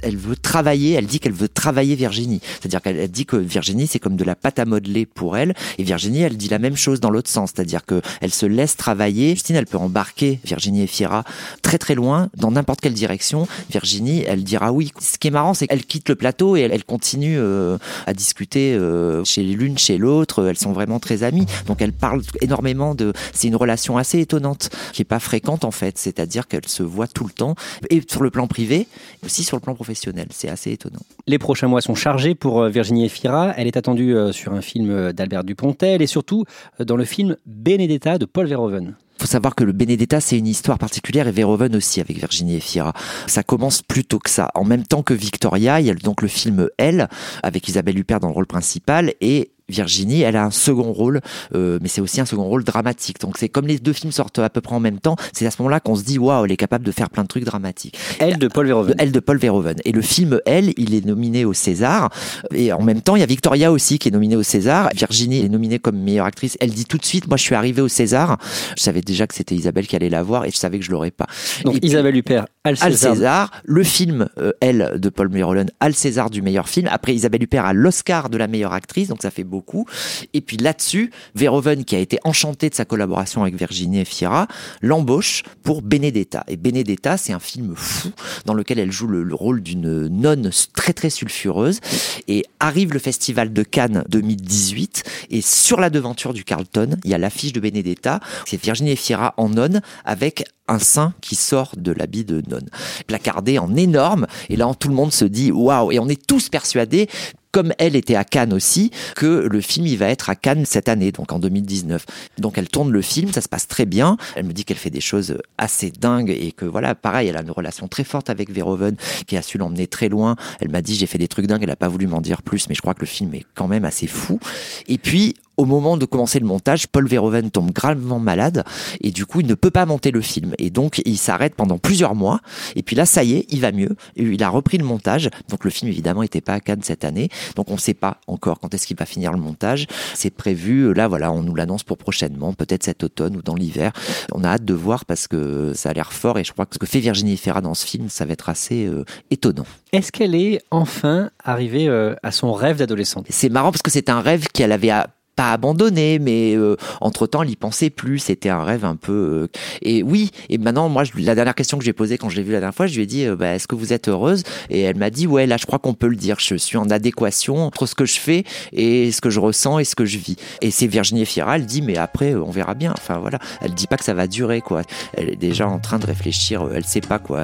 elle 0.04 0.18
veut 0.18 0.36
travailler, 0.36 0.94
elle 0.94 1.06
dit 1.06 1.20
qu'elle 1.20 1.34
veut 1.34 1.50
travailler 1.50 1.96
Virginie. 1.96 2.42
C'est-à-dire 2.44 2.82
qu'elle 2.82 3.08
dit 3.10 3.26
que 3.26 3.38
Virginie, 3.38 3.88
c'est 3.88 4.00
comme 4.00 4.16
de 4.16 4.24
la 4.24 4.36
pâte 4.36 4.60
à 4.60 4.66
modeler 4.66 5.06
pour 5.06 5.38
elle. 5.38 5.54
Et 5.78 5.84
Virginie, 5.84 6.22
elle 6.22 6.38
dit 6.38 6.50
la 6.50 6.60
même 6.60 6.76
chose 6.76 7.00
dans 7.00 7.10
l'autre 7.10 7.30
sens. 7.30 7.52
C'est-à-dire 7.56 7.82
qu'elle 7.86 8.34
se 8.34 8.46
laisse 8.46 8.78
travailler. 8.78 9.32
Justine, 9.32 9.56
elle 9.56 9.66
peut 9.66 9.78
embarquer 9.78 10.40
Virginie 10.44 10.84
et 10.84 10.88
Fiera 10.88 11.24
très 11.62 11.78
très 11.78 11.96
loin, 11.96 12.30
dans 12.36 12.52
n'importe 12.52 12.82
quelle 12.82 12.94
direction. 12.94 13.48
Virginie, 13.70 14.24
elle 14.28 14.44
dira 14.44 14.72
oui. 14.72 14.92
Ce 15.00 15.18
qui 15.18 15.28
est 15.28 15.32
marrant, 15.32 15.54
c'est 15.54 15.68
qu'elle 15.68 15.86
quitte 15.86 16.10
le 16.10 16.16
plateau 16.16 16.56
et 16.56 16.62
elle, 16.62 16.84
continue 16.84 17.38
euh, 17.38 17.78
à 18.06 18.14
discuter 18.14 18.74
euh, 18.74 19.24
chez 19.24 19.44
l'une, 19.44 19.78
chez 19.78 19.98
l'autre. 19.98 20.46
Elles 20.48 20.58
sont 20.58 20.72
vraiment 20.72 21.00
très 21.00 21.24
amies. 21.24 21.46
Donc 21.66 21.82
elle 21.82 21.94
parle 21.94 22.22
énormément 22.42 22.87
de. 22.96 23.14
C'est 23.34 23.48
une 23.48 23.56
relation 23.56 23.98
assez 23.98 24.20
étonnante, 24.20 24.70
qui 24.94 25.02
est 25.02 25.06
pas 25.06 25.20
fréquente 25.20 25.66
en 25.66 25.72
fait. 25.72 25.98
C'est-à-dire 25.98 26.48
qu'elle 26.48 26.68
se 26.68 26.84
voit 26.84 27.08
tout 27.08 27.26
le 27.26 27.32
temps, 27.32 27.56
et 27.90 28.02
sur 28.08 28.24
le 28.24 28.30
plan 28.30 28.48
privé, 28.48 28.88
aussi 29.24 29.44
sur 29.44 29.58
le 29.58 29.62
plan 29.62 29.76
professionnel. 29.76 30.28
C'est 30.32 30.50
assez 30.50 30.72
étonnant. 30.72 31.00
Les 31.28 31.40
prochains 31.40 31.68
mois 31.68 31.82
sont 31.82 31.96
chargés 31.96 32.36
pour 32.36 32.62
euh, 32.62 32.70
Virginie 32.70 33.06
Efira. 33.06 33.54
Elle 33.58 33.68
est 33.68 33.78
attendue 33.78 34.16
euh, 34.16 34.32
sur 34.32 34.54
un 34.54 34.62
film 34.62 34.90
euh, 34.90 35.14
d'Albert 35.14 35.44
Dupontel 35.44 36.02
et 36.02 36.08
surtout 36.08 36.46
dans 36.80 36.96
le 36.96 37.06
film 37.06 37.38
Benedetta 37.46 38.18
de 38.18 38.26
Paul 38.26 38.48
Verhoeven. 38.48 38.96
Il 39.18 39.22
faut 39.24 39.28
savoir 39.28 39.56
que 39.56 39.64
le 39.64 39.72
Benedetta, 39.72 40.22
c'est 40.22 40.38
une 40.38 40.46
histoire 40.46 40.78
particulière 40.78 41.28
et 41.28 41.32
Verhoeven 41.32 41.76
aussi 41.76 42.00
avec 42.00 42.18
Virginie 42.18 42.58
Efira. 42.58 42.94
Ça 43.26 43.42
commence 43.42 43.82
plus 43.82 44.06
tôt 44.06 44.20
que 44.20 44.30
ça. 44.30 44.52
En 44.54 44.64
même 44.64 44.86
temps 44.86 45.02
que 45.02 45.16
Victoria, 45.16 45.80
il 45.80 45.88
y 45.88 45.90
a 45.90 45.96
donc 45.96 46.22
le 46.22 46.28
film 46.28 46.70
Elle, 46.78 47.10
avec 47.42 47.68
Isabelle 47.68 47.98
Huppert 47.98 48.20
dans 48.20 48.28
le 48.28 48.34
rôle 48.34 48.46
principal 48.46 49.14
et 49.20 49.52
Virginie, 49.70 50.22
elle 50.22 50.38
a 50.38 50.46
un 50.46 50.52
second 50.52 50.94
rôle, 50.94 51.22
euh, 51.54 51.78
mais 51.82 51.90
c'est 51.90 52.02
aussi 52.02 52.22
un 52.22 52.26
second 52.26 52.46
rôle 52.46 52.64
dramatique. 52.64 53.20
Donc 53.20 53.38
c'est 53.38 53.50
comme 53.50 53.68
les 53.68 53.80
deux 53.80 53.94
films 53.94 54.12
sortent 54.12 54.40
à 54.40 54.50
peu 54.50 54.62
près 54.62 54.76
en 54.76 54.80
même 54.80 55.00
temps, 55.00 55.18
c'est 55.34 55.46
à 55.46 55.52
ce 55.52 55.62
moment-là 55.62 55.80
qu'on 55.80 55.96
se 55.96 56.04
dit 56.04 56.18
waouh, 56.18 56.46
elle 56.46 56.52
est 56.52 56.58
capable 56.58 56.86
de 56.86 56.92
faire 56.92 57.10
plein 57.10 57.24
de 57.24 57.28
trucs 57.28 57.44
dramatiques. 57.44 57.98
Elle 58.20 58.38
de 58.38 58.48
Paul 58.48 58.68
Verhoeven. 58.68 58.96
Elle 58.98 59.12
de 59.12 59.20
Paul 59.20 59.38
Verhoeven. 59.38 59.76
Et 59.84 59.92
le 59.92 60.02
film 60.02 60.40
Elle, 60.46 60.74
il 60.78 60.96
est 60.96 61.06
nominé 61.06 61.46
au 61.46 61.54
César. 61.54 62.10
Et 62.54 62.72
en 62.72 62.82
même 62.82 63.02
temps, 63.02 63.16
il 63.16 63.20
y 63.20 63.24
a 63.24 63.28
Victoria 63.28 63.72
aussi 63.72 64.00
qui 64.00 64.08
est 64.08 64.12
nominée 64.12 64.36
au 64.36 64.44
César. 64.44 64.90
Virginie 64.96 65.44
est 65.44 65.50
nominée 65.50 65.80
comme 65.80 65.98
meilleure 65.98 66.26
actrice. 66.26 66.58
Elle 66.62 66.72
dit 66.72 66.86
tout 66.86 66.98
de 66.98 67.06
suite, 67.06 67.28
moi 67.28 67.38
je 67.38 67.44
suis 67.44 67.56
arrivée 67.56 67.82
au 67.82 67.88
César. 67.88 68.38
Je 68.78 68.84
savais 68.84 69.02
déjà 69.02 69.28
que 69.28 69.36
c'était 69.36 69.56
Isabelle 69.56 69.88
qui 69.88 69.96
allait 69.96 70.10
la 70.10 70.24
voir 70.24 70.46
et 70.46 70.52
je 70.52 70.58
savais 70.58 70.80
que 70.80 70.86
je 70.86 70.92
l'aurais 70.92 71.12
pas. 71.12 71.28
Donc 71.66 71.84
Isabelle 71.84 72.16
Huppert 72.16 72.46
a 72.68 72.90
le 72.90 72.96
César. 72.96 73.16
César. 73.16 73.52
Le 73.66 73.84
film 73.84 74.30
euh, 74.38 74.52
Elle 74.62 74.94
de 74.98 75.10
Paul 75.10 75.32
Verhoeven 75.32 75.70
a 75.80 75.88
le 75.88 75.94
César 75.94 76.30
du 76.30 76.42
meilleur 76.42 76.70
film. 76.70 76.88
Après 76.92 77.14
Isabelle 77.14 77.44
Huppert 77.44 77.66
a 77.66 77.74
l'Oscar 77.74 78.30
de 78.30 78.38
la 78.38 78.48
meilleure 78.48 78.74
actrice, 78.74 79.08
donc 79.08 79.22
ça 79.22 79.32
fait 79.32 79.44
beaucoup. 79.44 79.86
Et 80.34 80.42
puis 80.42 80.58
là-dessus, 80.58 81.12
Verhoeven, 81.36 81.86
qui 81.86 81.96
a 81.96 82.00
été 82.00 82.20
enchanté 82.24 82.70
de 82.70 82.76
sa 82.76 82.86
collaboration 82.86 83.42
avec 83.42 83.56
Virginie 83.56 84.02
Efira, 84.02 84.48
l'embauche 84.82 85.44
pour 85.64 85.82
Benedetta. 85.82 86.44
Et 86.48 86.58
Benedetta, 86.58 87.18
c'est 87.18 87.34
un 87.34 87.40
film 87.40 87.74
fou 87.76 88.12
dans 88.46 88.54
lequel 88.54 88.80
elle 88.80 88.92
joue 88.92 89.08
le, 89.08 89.28
rôle 89.34 89.62
d'une 89.62 90.08
nonne 90.08 90.52
très 90.74 90.94
très 90.94 91.10
sulfureuse. 91.10 91.80
Et 92.28 92.44
arrive 92.60 92.94
le 92.94 93.00
festival 93.00 93.54
de 93.54 93.64
Cannes 93.64 94.04
2018 94.10 95.04
et 95.30 95.42
sur 95.42 95.80
la 95.80 95.90
devanture 95.90 96.34
du 96.34 96.44
Carlton, 96.44 96.98
il 97.04 97.12
y 97.12 97.14
a 97.14 97.18
l'affiche 97.18 97.54
de 97.54 97.60
Benedetta. 97.60 98.20
C'est 98.46 98.62
Virginie 98.62 98.92
Efira 98.92 99.34
en 99.38 99.50
nonne 99.50 99.82
avec 100.06 100.46
un 100.68 100.80
sein 100.80 101.14
qui 101.22 101.36
sort 101.36 101.74
de 101.78 101.92
l'habit 101.92 102.26
de 102.26 102.44
nonne, 102.50 102.70
placardé 103.08 103.60
en 103.60 103.76
énorme. 103.76 104.28
Et 104.50 104.56
là, 104.56 104.72
tout 104.80 104.90
le 104.90 104.96
monde 104.96 105.14
se 105.14 105.26
dit 105.26 105.52
waouh 105.52 105.92
Et 105.92 106.00
on 106.00 106.08
est 106.08 106.26
tous 106.26 106.50
persuadés 106.50 107.08
comme 107.52 107.74
elle 107.80 107.96
était 107.96 108.16
à 108.16 108.24
Cannes 108.24 108.54
aussi, 108.54 108.92
que 109.16 109.48
le 109.52 109.62
film 109.62 109.88
il 109.88 109.98
va 109.98 110.10
être 110.10 110.30
à 110.30 110.36
Cannes 110.36 110.64
cette 110.66 110.90
année, 110.90 111.12
donc 111.12 111.32
en 111.32 111.40
2019. 111.40 112.06
Donc 112.38 112.60
elle 112.60 112.68
tourne 112.68 112.92
le 112.92 113.02
film, 113.02 113.32
ça 113.32 113.42
se 113.42 113.50
passe 113.50 113.68
très 113.68 113.86
bien. 113.88 114.18
Elle 114.36 114.46
me 114.46 114.54
dit 114.54 114.64
qu'elle 114.64 114.78
fait 114.78 114.92
des 114.92 115.02
choses 115.02 115.40
assez 115.58 115.90
dingues 115.90 116.30
et 116.30 116.52
que 116.52 116.66
voilà, 116.66 116.94
pareil, 116.94 117.30
elle 117.30 117.38
a 117.38 117.42
une 117.42 117.50
relation 117.50 117.88
très 117.88 118.04
forte 118.04 118.30
avec 118.30 118.52
Verhoeven 118.52 118.96
qui 119.26 119.38
a 119.38 119.42
su 119.42 119.58
l'emmener 119.58 119.88
très 119.88 120.08
loin. 120.08 120.36
Elle 120.60 120.70
m'a 120.70 120.84
dit 120.84 120.94
j'ai 120.94 121.08
fait 121.08 121.18
des 121.18 121.28
trucs 121.28 121.48
dingues, 121.48 121.64
elle 121.64 121.72
a 121.72 121.76
pas 121.76 121.88
voulu 121.88 122.06
m'en 122.06 122.22
dire 122.22 122.44
plus, 122.44 122.70
mais 122.70 122.76
je 122.76 122.82
crois 122.82 122.94
que 122.94 123.02
le 123.02 123.08
film 123.08 123.34
est 123.34 123.46
quand 123.56 123.68
même 123.68 123.86
assez 123.86 124.06
fou. 124.06 124.40
Et 124.88 125.00
puis 125.00 125.36
au 125.58 125.66
moment 125.66 125.98
de 125.98 126.06
commencer 126.06 126.40
le 126.40 126.46
montage, 126.46 126.88
Paul 126.88 127.08
Verhoeven 127.08 127.52
tombe 127.52 127.72
gravement 127.72 128.20
malade 128.20 128.64
et 129.02 129.12
du 129.12 129.26
coup 129.26 129.42
il 129.42 129.48
ne 129.48 129.56
peut 129.56 129.72
pas 129.72 129.86
monter 129.86 130.12
le 130.12 130.22
film 130.22 130.54
et 130.60 130.70
donc 130.70 131.02
il 131.06 131.18
s'arrête 131.18 131.56
pendant 131.56 131.80
plusieurs 131.80 132.16
mois 132.16 132.40
et 132.76 132.84
puis 132.84 132.96
là 132.96 133.06
ça 133.06 133.24
y 133.24 133.34
est, 133.34 133.46
il 133.50 133.62
va 133.62 133.72
mieux, 133.72 133.96
il 134.16 134.42
a 134.44 134.50
repris 134.50 134.78
le 134.78 134.86
montage. 134.86 135.30
Donc 135.50 135.64
le 135.64 135.72
film 135.72 135.90
évidemment 135.90 136.22
n'était 136.22 136.42
pas 136.42 136.54
à 136.54 136.60
Cannes 136.60 136.84
cette 136.84 137.04
année, 137.04 137.30
donc 137.56 137.70
on 137.70 137.76
ne 137.76 137.80
sait 137.80 137.94
pas 137.94 138.20
encore 138.28 138.60
quand 138.60 138.74
est-ce 138.74 138.88
qu'il 138.88 138.98
va 138.98 139.06
finir 139.06 139.32
le 139.32 139.40
montage. 139.40 139.88
C'est 140.14 140.30
prévu, 140.30 140.94
là 140.94 141.08
voilà, 141.08 141.32
on 141.32 141.42
nous 141.42 141.56
l'annonce 141.56 141.84
pour 141.84 141.98
prochainement, 141.98 142.54
peut-être 142.54 142.84
cet 142.84 143.04
automne 143.04 143.36
ou 143.36 143.42
dans 143.42 143.56
l'hiver. 143.56 143.92
On 144.34 144.44
a 144.44 144.50
hâte 144.50 144.66
de 144.66 144.74
voir 144.74 145.06
parce 145.06 145.28
que 145.28 145.74
ça 145.74 145.90
a 145.90 145.94
l'air 145.94 146.14
fort 146.14 146.38
et 146.38 146.44
je 146.44 146.54
crois 146.54 146.66
que 146.66 146.76
ce 146.76 146.80
que 146.80 146.86
fait 146.86 147.00
Virginie 147.00 147.38
Ferra 147.38 147.62
dans 147.62 147.74
ce 147.74 147.86
film, 147.86 148.10
ça 148.10 148.26
va 148.26 148.34
être 148.34 148.50
assez 148.50 148.86
euh, 148.86 149.06
étonnant. 149.32 149.66
Est-ce 149.92 150.12
qu'elle 150.12 150.36
est 150.36 150.62
enfin 150.70 151.32
arrivée 151.44 151.88
euh, 151.88 152.14
à 152.22 152.32
son 152.32 152.54
rêve 152.54 152.78
d'adolescente? 152.78 153.26
C'est 153.30 153.50
marrant 153.50 153.72
parce 153.72 153.82
que 153.82 153.92
c'est 153.92 154.10
un 154.10 154.22
rêve 154.22 154.48
qu'elle 154.54 154.72
avait 154.72 154.90
à 154.90 155.08
pas 155.38 155.54
abandonné, 155.54 156.18
mais 156.18 156.56
euh, 156.56 156.76
entre 157.00 157.28
temps, 157.28 157.44
il 157.44 157.52
y 157.52 157.56
pensait 157.56 157.92
plus. 157.92 158.18
C'était 158.18 158.50
un 158.50 158.64
rêve 158.64 158.84
un 158.84 158.96
peu. 158.96 159.14
Euh, 159.14 159.48
et 159.84 160.02
oui. 160.02 160.32
Et 160.50 160.58
maintenant, 160.58 160.90
moi, 160.90 161.04
je, 161.04 161.12
la 161.16 161.36
dernière 161.36 161.54
question 161.54 161.78
que 161.78 161.86
j'ai 161.86 161.94
posée 161.94 162.18
quand 162.18 162.28
je 162.28 162.38
l'ai 162.38 162.44
vue 162.44 162.52
la 162.52 162.60
dernière 162.60 162.76
fois, 162.76 162.88
je 162.88 162.96
lui 162.96 163.04
ai 163.04 163.06
dit, 163.06 163.26
euh, 163.26 163.36
bah, 163.36 163.54
est-ce 163.54 163.68
que 163.68 163.76
vous 163.76 163.94
êtes 163.94 164.10
heureuse? 164.10 164.42
Et 164.72 164.82
elle 164.82 164.98
m'a 164.98 165.12
dit, 165.12 165.28
ouais, 165.28 165.46
là, 165.46 165.58
je 165.58 165.68
crois 165.68 165.78
qu'on 165.78 165.94
peut 165.94 166.08
le 166.08 166.16
dire. 166.16 166.38
Je 166.40 166.56
suis 166.56 166.78
en 166.78 166.90
adéquation 166.90 167.64
entre 167.64 167.86
ce 167.86 167.94
que 167.94 168.06
je 168.06 168.18
fais 168.18 168.44
et 168.74 169.12
ce 169.12 169.22
que 169.22 169.30
je 169.30 169.40
ressens 169.40 169.78
et 169.78 169.84
ce 169.84 169.96
que 169.96 170.06
je 170.06 170.18
vis. 170.18 170.38
Et 170.62 170.72
c'est 170.72 170.88
Virginie 170.88 171.26
Fira, 171.26 171.56
elle 171.56 171.68
dit, 171.68 171.84
mais 171.84 171.98
après, 171.98 172.34
on 172.34 172.50
verra 172.50 172.74
bien. 172.74 172.94
Enfin 172.98 173.20
voilà, 173.20 173.38
elle 173.62 173.76
dit 173.76 173.86
pas 173.86 173.98
que 173.98 174.04
ça 174.04 174.16
va 174.16 174.26
durer, 174.26 174.62
quoi. 174.62 174.82
Elle 175.14 175.30
est 175.30 175.36
déjà 175.36 175.68
en 175.68 175.78
train 175.78 176.00
de 176.00 176.08
réfléchir. 176.08 176.68
Elle 176.74 176.84
sait 176.84 177.00
pas 177.02 177.20
quoi. 177.20 177.42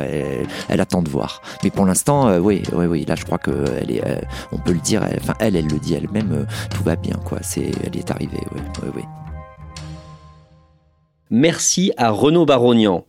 Elle, 0.70 0.82
attend 0.82 1.04
de 1.04 1.10
voir. 1.10 1.44
Mais 1.64 1.70
pour 1.70 1.86
l'instant, 1.86 2.40
oui, 2.40 2.64
oui, 2.74 2.88
oui. 2.88 3.06
Là, 3.08 3.16
je 3.16 3.24
crois 3.24 3.38
que 3.38 3.52
elle 3.80 4.24
on 4.52 4.58
peut 4.58 4.74
le 4.74 4.80
dire. 4.80 5.08
Enfin, 5.22 5.36
elle, 5.40 5.56
elle 5.56 5.68
le 5.68 5.78
dit 5.78 5.94
elle-même. 5.94 6.48
tout 6.74 6.84
va 6.84 6.96
bien, 6.96 7.20
quoi. 7.24 7.38
C'est 7.44 7.72
elle 7.84 7.98
est 7.98 8.12
arrivée, 8.12 8.42
oui. 8.96 9.04
Merci 11.30 11.92
à 11.98 12.10
Renaud 12.12 12.46
Barognan. 12.46 13.06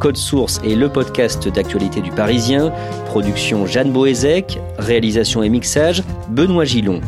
Code 0.00 0.16
Source 0.16 0.60
est 0.64 0.76
le 0.76 0.88
podcast 0.88 1.48
d'actualité 1.48 2.00
du 2.00 2.10
Parisien. 2.10 2.72
Production 3.06 3.66
Jeanne 3.66 3.90
Boézek, 3.90 4.60
réalisation 4.78 5.42
et 5.42 5.48
mixage 5.48 6.04
Benoît 6.28 6.64
Gillon. 6.64 7.00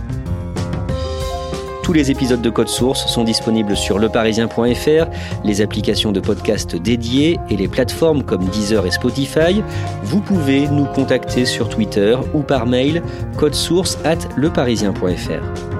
Tous 1.91 1.95
les 1.95 2.13
épisodes 2.13 2.41
de 2.41 2.51
Code 2.51 2.69
Source 2.69 3.09
sont 3.09 3.25
disponibles 3.25 3.77
sur 3.77 3.99
leparisien.fr, 3.99 5.11
les 5.43 5.61
applications 5.61 6.13
de 6.13 6.21
podcast 6.21 6.77
dédiées 6.77 7.41
et 7.51 7.57
les 7.57 7.67
plateformes 7.67 8.23
comme 8.23 8.45
Deezer 8.45 8.87
et 8.87 8.93
Spotify. 8.93 9.61
Vous 10.05 10.21
pouvez 10.21 10.69
nous 10.69 10.85
contacter 10.85 11.45
sur 11.45 11.69
Twitter 11.69 12.17
ou 12.33 12.43
par 12.43 12.67
mail 12.67 13.03
codesource 13.37 13.99
at 14.05 14.19
leparisien.fr. 14.37 15.80